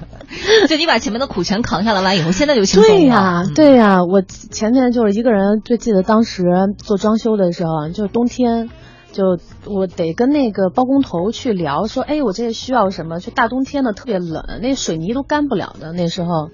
[0.67, 2.99] 就你把前面的苦全扛下来完以后，现在就轻松了。
[2.99, 6.43] 对呀，对呀，我前天就是一个人，最记得当时
[6.77, 8.69] 做装修的时候，就是冬天。
[9.11, 13.19] 就我得跟那个包工头去聊，说，哎，我这需要什么？
[13.19, 16.49] 就大冬天的特别冷，那水泥都干不了的那时候，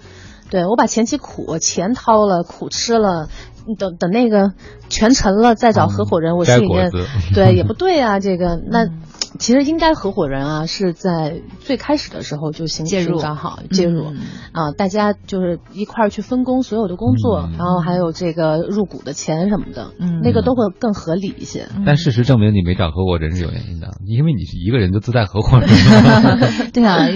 [0.49, 3.29] 对我把前期苦钱掏了，苦吃了，
[3.77, 4.53] 等等那个
[4.89, 6.91] 全成了再找合伙人，我心里面
[7.33, 8.89] 对也不对啊，这个那。
[9.39, 14.05] 其实应该合伙人啊，是在最开始的时候就行介入好介入
[14.51, 21.67] 啊，大家就是一块儿去分工所有的工作，然后还有这个入股的钱什么的，嗯，那个都会更合理一些。
[21.85, 25.69] 但事实证明，你没找合伙人是有原因的，因为你是一个人就自带合伙人。
[26.71, 27.09] 对啊，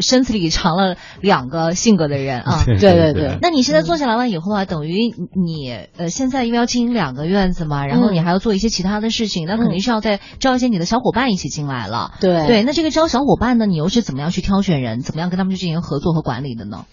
[0.00, 2.62] 身子里藏了两个性格的人啊。
[2.66, 3.38] 对对对。
[3.40, 11.61] 那你现在坐下来了以后啊，等于你呃现在因为要经营两个院子嘛，然后你还要做一些其他的事情，那肯定是要再招一些你的小伙伴一起进。
[11.62, 16.86] 进来了，对对，那这个招小伙伴呢，你又是怎么样去挑选人，怎么样跟他们去进行合作和管理的呢？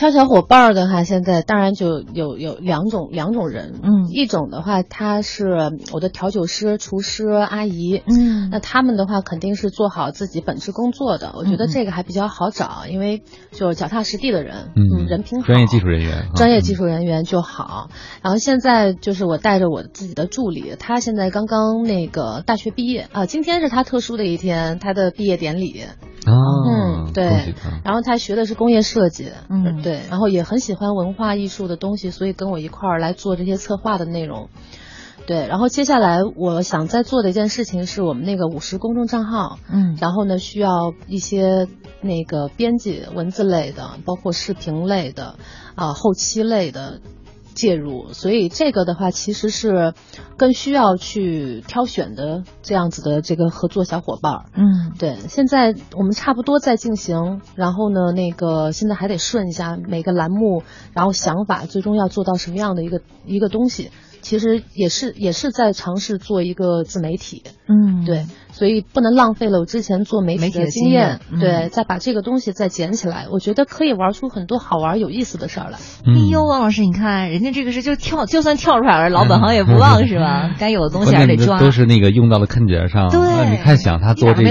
[0.00, 13.22] 挑小伙伴的话，现在当然就有有两种两种人，嗯，一种的话他是我的调酒师、厨师阿姨，嗯，那他们的话肯定是做好自己本职工作的，我觉得这个还比较好找，因为
[13.52, 17.90] 就脚踏实地的人，嗯，人品好，专业技术人员，专业技术人员就好。
[18.22, 25.84] 然后现在就是我带着我自己的助理，他现在刚刚那个大学毕业啊，今天是他特殊的一天，他的毕业典礼。
[26.26, 26.32] 嗯，
[27.12, 27.54] 对，
[27.84, 34.48] 然后他学的是工业设计，嗯，对，然后也很喜欢文化艺术的东西，所以跟我一块儿来做这些策划的内容。
[35.26, 41.68] 对，然后接下来我想再做的一件事情是我们那个五十公众账号，嗯，然后呢需要一些
[42.00, 45.36] 那个编辑文字类的，包括视频类的，
[45.74, 47.00] 啊，后期类的。
[47.60, 49.92] 介入，所以这个的话其实是
[50.38, 54.46] 更需要去挑选的这样子的这个合作小伙伴。
[54.54, 60.62] 嗯，对，现在我们差不多在进行，然后呢，那个现在还得顺一下每个栏目，
[60.94, 63.90] 然后想法最终要做到什么样的一个一个东西。
[64.22, 75.78] 其实也是也是在尝试做一个自媒体，嗯，对，所以不能浪费了我之前做媒体的经验，对，再把这个东西再捡起来，我觉得可以玩出很多好玩有意思的事儿来。
[76.04, 80.50] 哎呦，王老师，你看人家这个是就跳，就算跳出来了，老本行也不忘是吧？
[80.58, 81.60] 该有的东西还得抓。
[81.60, 83.08] 都是那个用到了坑节上。
[83.08, 84.50] 对，你看想他做这个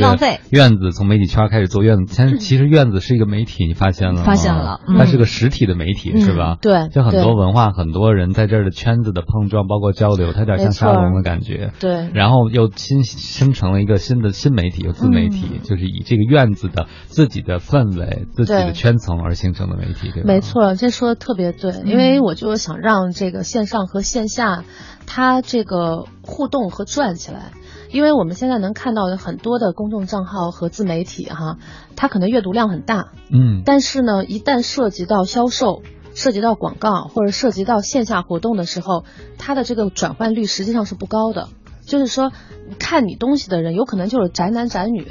[0.49, 4.23] 院子，从媒体圈开始做院子，其其实院子是一个媒体，你发现了吗？
[4.23, 6.55] 发现了，它是个实体的媒体，是吧？
[6.61, 10.31] 对，就很多文化，很多人在这儿的圈子的碰撞，包括交流。
[10.31, 20.27] 它有点像沙龙的感觉，对，然后又新生成了一个新的新媒体，有自媒体，就是以这个院子的自己的氛围、自己的圈层而形成的媒体，对吧？
[20.27, 24.63] 没错，这说的特别对，因为我就想让这个线上和线下
[25.05, 27.51] 它这个互动和转起来，
[27.91, 31.57] 因为我们现在能看到的很多的公众账号和自媒体哈，
[31.95, 35.81] 它可能阅读量很大，嗯，但是呢，一旦涉及到销售。
[36.15, 39.05] 涉及到广告或者涉及到线下活动的时候，
[39.37, 41.47] 它的这个转换率实际上是不高的。
[41.89, 42.31] 就是说，
[42.79, 45.05] 看你东西的人有可能就是宅男宅女，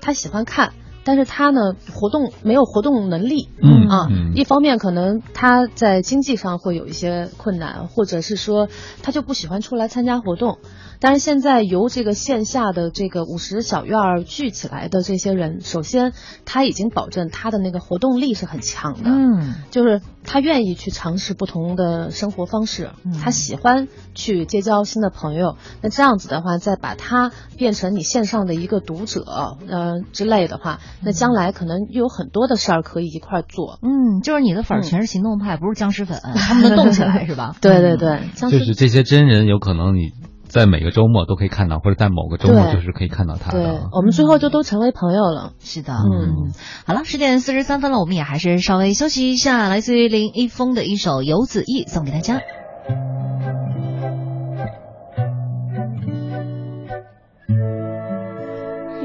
[0.00, 0.72] 他喜欢看，
[1.04, 1.60] 但是他呢
[1.92, 8.68] 活动没有活动能力，嗯啊，一方面可能他在经济上会有一些困难，或者是说
[9.02, 10.58] 他就不喜欢出来参加活动。
[11.00, 16.12] 但是现在由这个线下的这个五十小院儿聚起来的这些人，首先
[16.44, 22.90] 他已经保证他的那个活动力是很强的，嗯，就是他愿意去尝试不同的生活方式，
[23.22, 25.56] 他喜欢去结交新的朋友。
[25.80, 29.24] 那这样子的话，再把他变成你线上的一个读者，
[29.68, 33.78] 呃之类的话，那将来可能又有很多的事儿可以一块儿做。
[33.82, 37.56] 嗯，就是你的粉儿全是行动派，不是僵尸粉，他们能动起来是吧？
[37.62, 40.12] 对对对，就是这些真人有可能你。
[40.50, 43.58] 在每个周末都可以看到，或者在某个周末就是可以看到他的。
[43.58, 45.52] 对，我们最后就都成为朋友了。
[45.60, 46.52] 是的，嗯，
[46.86, 49.68] 好了，十点四十三分了，我们也还是稍微休息一下。
[49.68, 52.40] 来自于林一峰的一首《游子意》送给大家。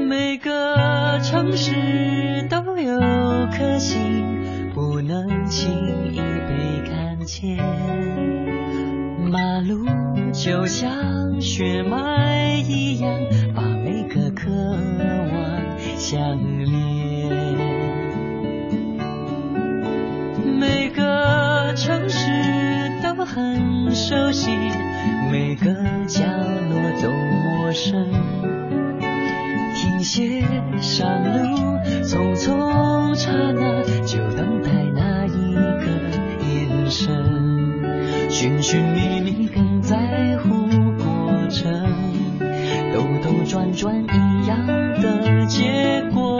[0.08, 2.98] 每个城市都有
[3.56, 5.72] 颗心，不能轻
[6.12, 7.56] 易被看见。
[9.30, 9.84] 马路
[10.36, 13.10] 就像血脉一样，
[13.54, 17.56] 把每个渴望相连。
[20.58, 22.28] 每个城市
[23.02, 24.50] 都很熟悉，
[25.32, 25.74] 每个
[26.06, 26.22] 角
[26.68, 28.06] 落都陌生。
[29.74, 30.44] 停歇
[30.78, 35.86] 上路，匆匆刹那，就等待那一个
[36.46, 37.34] 眼神。
[38.28, 39.25] 寻寻觅觅
[39.86, 40.66] 在乎
[40.98, 41.72] 过程，
[42.92, 44.66] 兜兜转转一样
[45.00, 46.35] 的结果。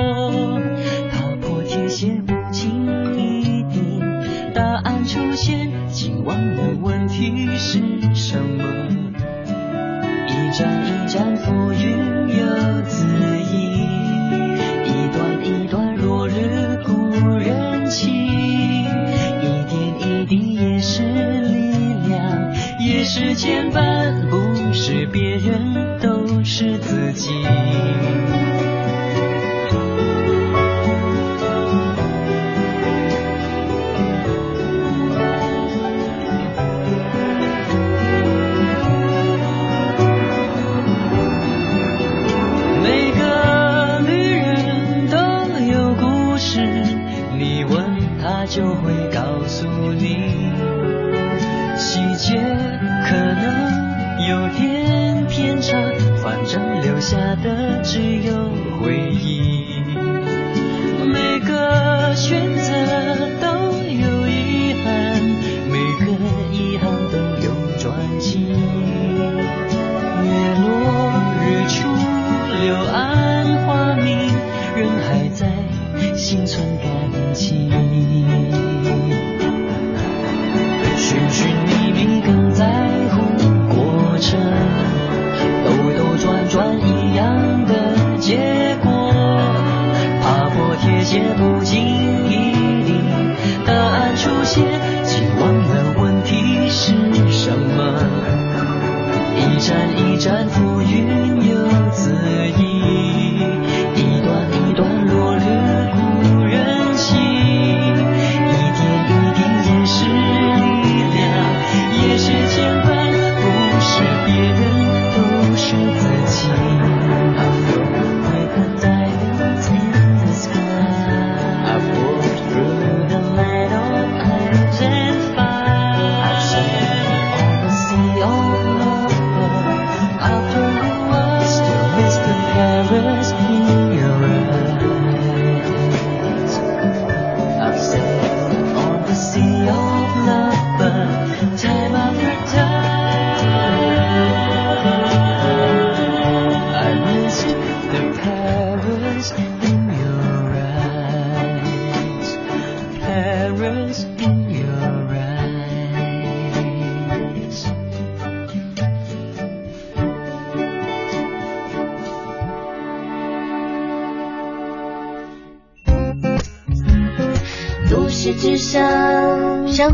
[23.19, 27.31] 是牵绊，不是别人，都是自己。
[42.83, 45.17] 每个旅人都
[45.65, 46.61] 有故事，
[47.35, 47.83] 你问
[48.23, 48.93] 他就会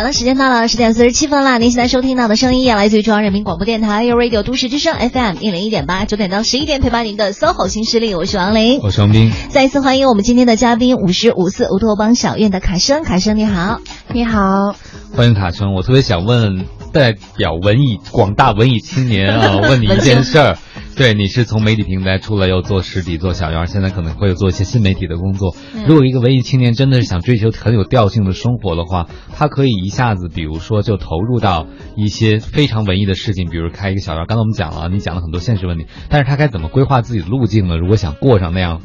[0.00, 1.58] 好了，时间到了，十点四十七分了。
[1.58, 9.30] 您现在收听到的声音也来自于中央人民广播电台 u Radio 都市之声 FM 一零一点八，九点到十一点陪伴您的 SOHO 新势力，我是王琳，我是王斌。
[9.50, 14.74] 再一次欢迎我们今天的嘉宾，五十五四乌托邦小院的卡生，卡生你好，你好，
[15.14, 15.74] 欢迎卡生。
[15.74, 20.58] 我特别想问代表文艺广大文艺青年啊， 问你一件事儿。
[21.00, 25.56] 对，你是从媒体平台出来，又做实体，做小院，现在可能会做一些新媒体的工作。
[25.86, 34.26] 如果一个文艺青年真的是想追求很有调性的生活的话，他可以一下子，比如说就投入到一些非常文艺的事情，比如开一个小院。
[34.26, 37.78] 刚才我们讲了，你讲了很多现实问题，但是他该怎么规划自己的路径呢？
[37.78, 38.82] 如果想过上那样。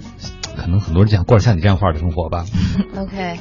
[0.56, 2.45] 可能很多人想过像你这样范儿的生活吧。
[2.97, 3.39] OK，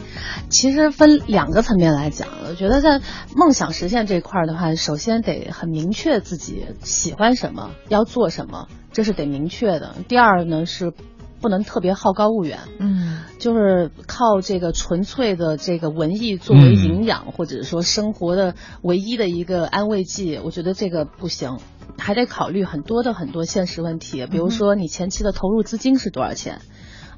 [0.49, 3.01] 其实分两个层面来讲，我觉得在
[3.37, 9.95] 梦想实现这块儿的话，首先得很明确自己喜欢什么，要做什么，这是得明确的。
[10.09, 10.93] 第二呢是
[11.41, 12.59] 不能特别好高骛远。
[12.79, 13.21] 嗯。
[13.39, 21.59] 就是靠这个纯粹的这个文艺作为营养，或者说生活的唯一的一个安慰剂，我觉得这个不行，
[21.99, 26.61] 还得考虑很多的很多现实问题，比如说你前期的投入资金是多少钱。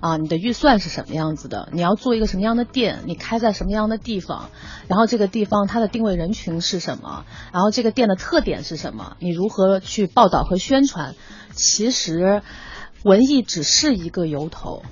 [0.01, 1.69] 啊，你的预算是什么样子的？
[1.73, 3.01] 你要做一个什么样的店？
[3.07, 4.51] 你开在什么样的地方？
[4.89, 7.25] 然后这个地方它的定位人群是什么？
[7.53, 9.17] 然后这个店的特点是什么？
[9.21, 11.15] 你如何去报道和宣传？
[11.55, 12.43] 其实，
[13.03, 14.83] 文艺只是一个由头。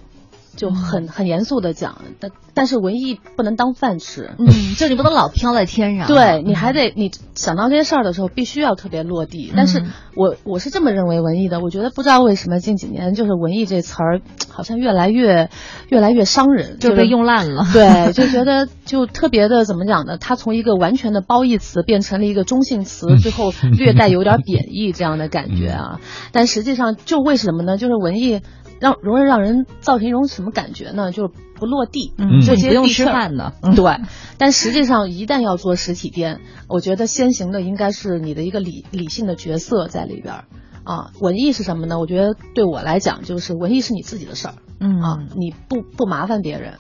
[0.57, 4.47] 就很很严肃的讲，但但是文艺不能当饭吃，嗯，
[4.77, 9.53] 就你不能老飘在天上，对你还得你想到这些事儿的时候，必须要特别落地。
[9.57, 9.85] 但是
[10.15, 15.51] 我我是这么认为文艺的，我觉得不知道为什么近几年就是文艺这词儿好像越来越
[15.89, 17.67] 越来越伤人，就被用烂了。
[17.73, 20.17] 对，就觉得就特别的怎么讲呢？
[20.19, 26.01] 它从一个完全的褒义词变成了一个中性词，最后略带有点贬义这样的感觉啊。
[26.33, 27.77] 但实际上就为什么呢？
[27.77, 28.41] 就是文艺。
[28.85, 31.11] 让容易让人造成一种什么感觉呢？
[31.11, 32.13] 就是不落地，
[32.45, 33.97] 这些不用吃饭的，对。
[34.37, 40.45] 但实际上，一旦要做实体店，我觉得先行的应该是你的一个理理性的角色在里边
[40.85, 41.13] 啊。
[41.19, 41.99] 文艺是什么呢？
[41.99, 46.75] 我觉得对我来讲，就是文艺是你自己的事儿，嗯啊，你不不麻烦别人，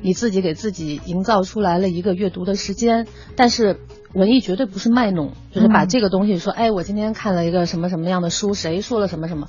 [0.00, 3.06] 你自己给自己营造出来了一个阅读的时间，
[3.36, 3.80] 但是。
[4.12, 9.46] 文艺绝对不是卖弄，就是把这个东西说，哎，我今天看了一个什么什么样的书，谁说了什么什么。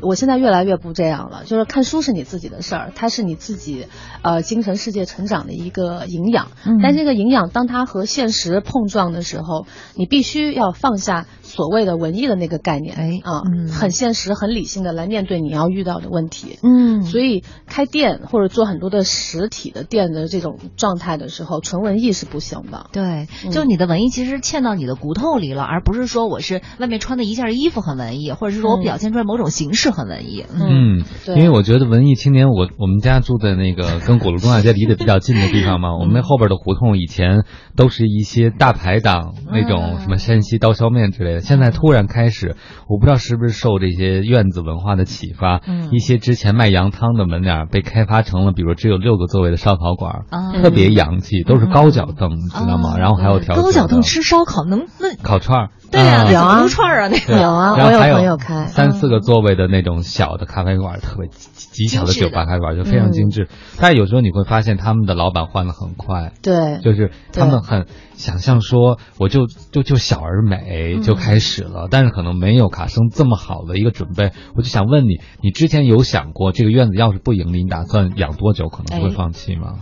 [0.00, 3.86] 我现在越来越不这样了，就是看书是你自己的事儿，它是你自己
[4.22, 6.48] 呃精神世界成长的一个营养。
[6.80, 16.58] 但这个营养，当它和现实碰撞的时候，你必须要放下所谓的文艺的那个概念，哎啊，很现实、很理性的来面对你要遇到的问题。
[16.62, 22.86] 嗯，所以开店或者做很多的实体的店的这种状态的时候，纯文艺是不行的。
[22.92, 24.08] 对，就你的文艺。
[24.14, 30.44] 其实嵌到你的骨头里了，而不是说我是外面穿的一件衣服很文艺，或者是说我表现出来某种形式很文艺。
[30.54, 37.44] 嗯，因为我觉得文艺青年，我我们家住在那个跟鼓楼东大街离得比较近的地方嘛，我们那后边的胡同以前
[37.76, 42.56] 都是一些大排档那种什么山西刀削面之类的，现在突然开始，
[42.88, 50.24] 我不知道是不是受这些院子文化的启发，嗯一些之前卖羊汤的门脸被开发成了，比如只有六个座位的烧烤馆，
[50.60, 52.96] 特别洋气，都是高脚凳，你知道吗？
[52.98, 54.02] 然后还有条高脚凳。
[54.02, 57.40] 吃烧烤能那烤串儿，对呀，有啊，串儿啊，那个。
[57.40, 63.48] 有啊，我有朋友开三四个座位的那种小的咖啡馆，特别极极小的酒吧咖啡馆，就非常精致。
[63.78, 74.32] 但是有时候你会发现他们的老板换的很快，对，就是他们很想象说我就就就小而美就开始了，但是可能没有卡森这么好的一个准备。
[74.56, 79.74] 我就想问你，你之前有想过这个院子要是不盈利，你打算养多久可能会放弃吗？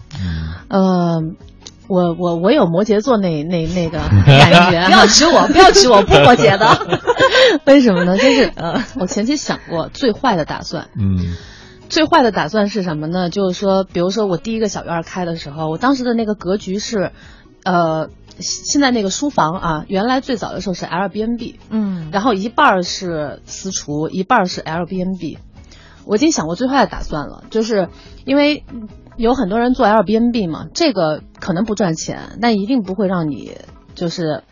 [0.70, 1.36] 嗯。
[1.92, 6.66] 我我我有摩羯座那那那个 感觉，不要指我，不要指我，不摩羯的。
[7.66, 8.16] 为什么呢？
[8.16, 10.88] 就是呃，我前期想过最坏的打算。
[10.98, 11.36] 嗯，
[11.90, 13.28] 最坏的打算是什么呢？
[13.28, 17.12] 就是说，比如说我第一个小院开的时候，我当时的那个格局是，
[17.64, 25.38] 呃，现在那个书房啊，原来最早的时候是 L B N B，嗯，然后一半是私厨，一半是 L B N B。
[26.06, 27.88] 我已经想过最坏的打算了，就是
[28.24, 28.64] 因为。
[29.18, 33.58] 有很多人做 Airbnb 嘛，这个可能不赚钱，但一定不会让你
[33.94, 34.42] 就是，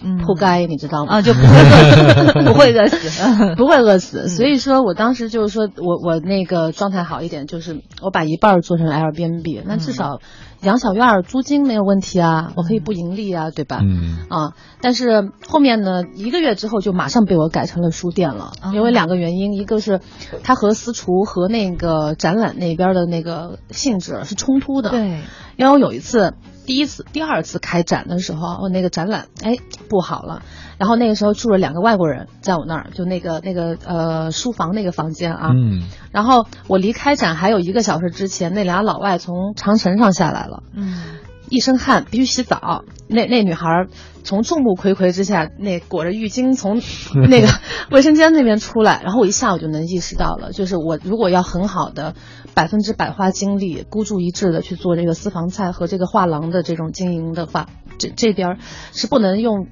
[0.00, 1.14] 嗯，铺盖，你知道吗？
[1.14, 4.28] 啊，就不会 不会饿死， 不会饿死。
[4.28, 10.20] 所以说我当时就是说我我那个状态好一点，就是我把一半做成 Airbnb，那至少。
[10.62, 13.78] 养小院儿租金没有问题啊，我可以不盈利啊，对吧？
[13.80, 20.00] 嗯啊，但是后面呢，一个月之后就马上被我改成了书店了，因为两个原因，一个是
[20.42, 24.90] 它和私厨和那个展览那边的那个性质是冲突的。
[24.90, 25.20] 对，
[25.56, 26.34] 因为我有一次
[26.66, 29.56] 第一次、第二次开展的时候，我那个展览哎
[29.88, 30.42] 不好了。
[30.78, 35.50] 然后那个时候住了两个外国人在我那儿，就那个那个呃书房那个房间啊。
[35.52, 35.82] 嗯。
[36.12, 40.62] 然后我离开展还有一个小时之前，那俩老外从长城上下来了。
[40.74, 41.02] 嗯。
[41.50, 42.84] 一身汗，必须洗澡。
[43.08, 43.86] 那那女孩
[44.22, 46.82] 从众目睽睽之下，那裹着浴巾从
[47.26, 47.48] 那个
[47.90, 49.00] 卫生间那边出来。
[49.02, 52.14] 然后我一下我就能意识到了，就是我如果要很好的
[52.54, 57.66] 百分之百花精力、孤注一掷的去做这个私房菜和这个画廊的这种经营的话。
[57.98, 58.58] 这这边
[58.92, 59.66] 是不能用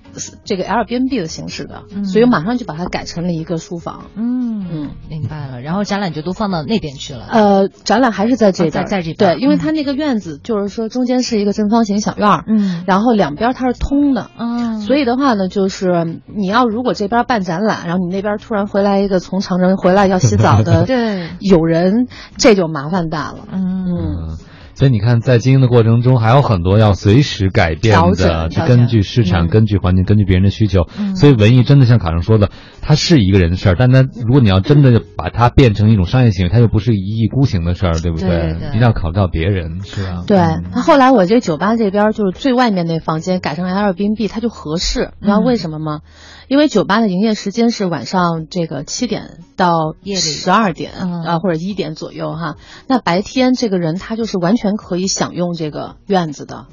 [0.44, 4.06] 这个 Airbnb 的形式的，所以我马上就把它改成了一个书房。
[4.14, 5.60] 嗯嗯，明白了。
[5.60, 7.26] 然后展览就都放到那边去了。
[7.30, 9.36] 呃，展览还是在这边，在在这边。
[9.36, 23.38] 对，因为它那个院子就是说中间是一个正方形小院儿，嗯，然后两边它是通的，嗯，所以的话呢，就是你要如果这边办展览，然后你那边突然回来一个从长城回来要洗澡的， 对，有人，这就麻烦大了。
[23.52, 24.36] 嗯。
[24.76, 30.86] 所以你看，在经营的过程中，还有很多要随时改变的，就根据市场、根据环境、根据别人的需求。
[31.14, 32.50] 所以文艺真的像卡上说的，
[32.82, 38.54] 它是一个人的事儿，但它如果你要真的把它变成一种商业行为，它又不是一意孤行的事儿，对不对？
[38.68, 40.24] 一定要考虑到别人，是吧？
[40.26, 40.36] 对。
[40.74, 45.12] 那后来我这酒吧这边就是最外面那房间改成 Airbnb，它就合适。
[45.20, 46.00] 你知道为什么吗？
[46.48, 52.56] 因为酒吧的营业时间是晚上这个七点到十二点啊，或者一点左右哈。
[52.86, 56.66] 那白天这个人他就是完全可以享用这个院子的。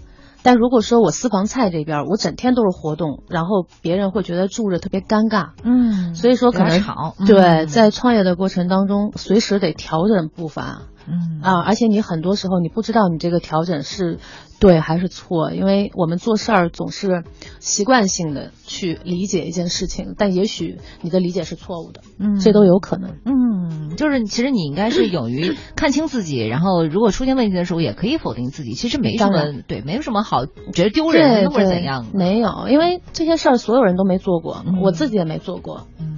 [0.45, 5.51] 但如果说我私房菜这边，我整天都是活动，然后别人会觉得住着特别尴尬。
[5.63, 7.15] 嗯，所以说可能吵。
[7.25, 10.81] 对，在创业的过程当中，随时得调整步伐。
[11.07, 14.19] 嗯啊，而且你很多时候你不知道你这个调整是。
[14.59, 15.51] 对还是错？
[15.51, 17.25] 因为我们做事儿总是
[17.59, 23.17] 习惯性的去理解一件事情，但也许你的理解是错误的，嗯，这都有可能。
[23.25, 28.71] 嗯，就是其实你应该是勇于 看清自己，然后如果出现问题的时候，也可以否定自己。
[28.71, 32.05] 其实没什么，对，没有什么好觉得丢人或者怎样。
[32.13, 35.87] 没有，因为这些事儿所有人都没做过，我自己也没做过。
[35.99, 36.15] 嗯，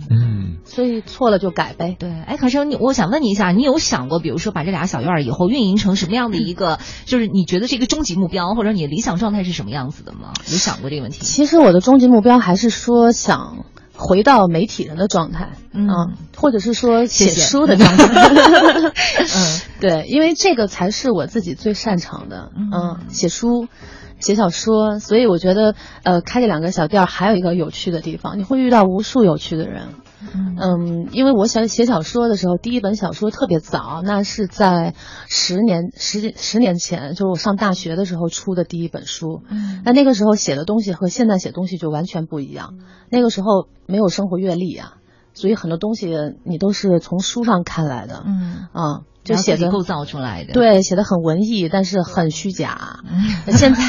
[0.76, 1.96] 所以错了就改呗。
[1.98, 8.56] 对，哎，可是你，我想问你一下，你有想过，比如说把这俩小院儿以后运营成什么样的一个， 就是你觉得是一个终极目标？
[8.56, 10.34] 或者你的理想状态是什么样子的吗？
[10.52, 11.22] 有想过这个问题？
[11.22, 15.88] 其实我的终极目标还是说想回到媒体人的状态，嗯，
[16.36, 18.06] 或者是说写书的状态。
[19.34, 23.70] 嗯，对，因为这个才是我自己最擅长的，嗯，写书。
[24.18, 29.90] 写小说，所以我觉得，呃，开这两个小店还有一个有趣的地方，你会遇到无数有趣的人。
[30.34, 34.94] 嗯，因为我想写小说的时候，第一本小说特别早，那是在
[35.28, 39.42] 十年十十年前，就是我上大学的时候出的第一本书。
[39.50, 42.76] 嗯，那那个时候写的东西和现在写东西就完全不一样。
[43.10, 44.94] 那个时候没有生活阅历啊，
[45.34, 48.24] 所以很多东西你都是从书上看来的。
[48.26, 49.02] 嗯啊。
[49.26, 53.00] 就写的构造出来的，对，写的很文艺，但是很虚假。
[53.48, 53.82] 现在，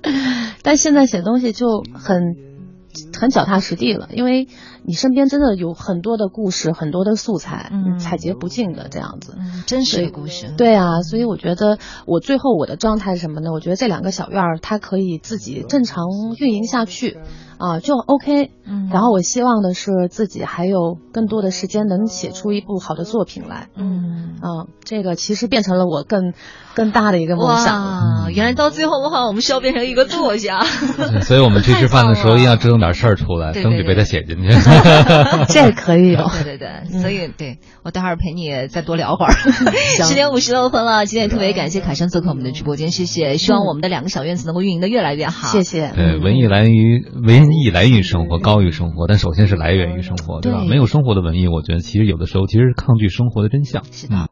[0.64, 2.36] 但现在写东西就很
[3.12, 4.48] 很脚踏实地了，因为
[4.84, 9.36] 你身边真的有很多的故事，很多的素材，嗯采撷不尽的这样子，
[9.66, 10.52] 真实的故事。
[10.56, 13.52] 对啊，所以我觉得我最后我的状态是什么呢？
[13.52, 16.04] 我觉得这两个小院儿它可以自己正常
[16.38, 17.18] 运营下去。
[17.60, 26.32] 啊，就 OK，嗯，然后我希望的是自己还有更多的时间能写出一部好的作品来，嗯，啊，这个其实变成了我更
[26.74, 28.32] 更大的一个梦想。
[28.32, 30.62] 原来到最后的话，我们需要变成一个作家，
[31.20, 34.48] 所以我们去吃饭的时候 一定要折腾点事儿出来，争取被他写进去。
[35.52, 39.32] 这可以有，对对对，所以对我待会儿陪你再多聊会儿。
[40.06, 43.36] 十点五十六分了，今天也特别感谢凯生做客我们的直播间，谢谢。
[43.36, 45.92] 希望我们的两个小院子能够运营的越来越好，谢谢。
[45.94, 47.49] 对，文艺来源于文。
[47.50, 50.64] 文艺来源于生活，高于生活，但首先是来源于生活，对吧？
[50.64, 53.82] 没有生活的文艺，我觉得其实有的时候其实是抗拒生活的真相。
[53.90, 54.28] 是的。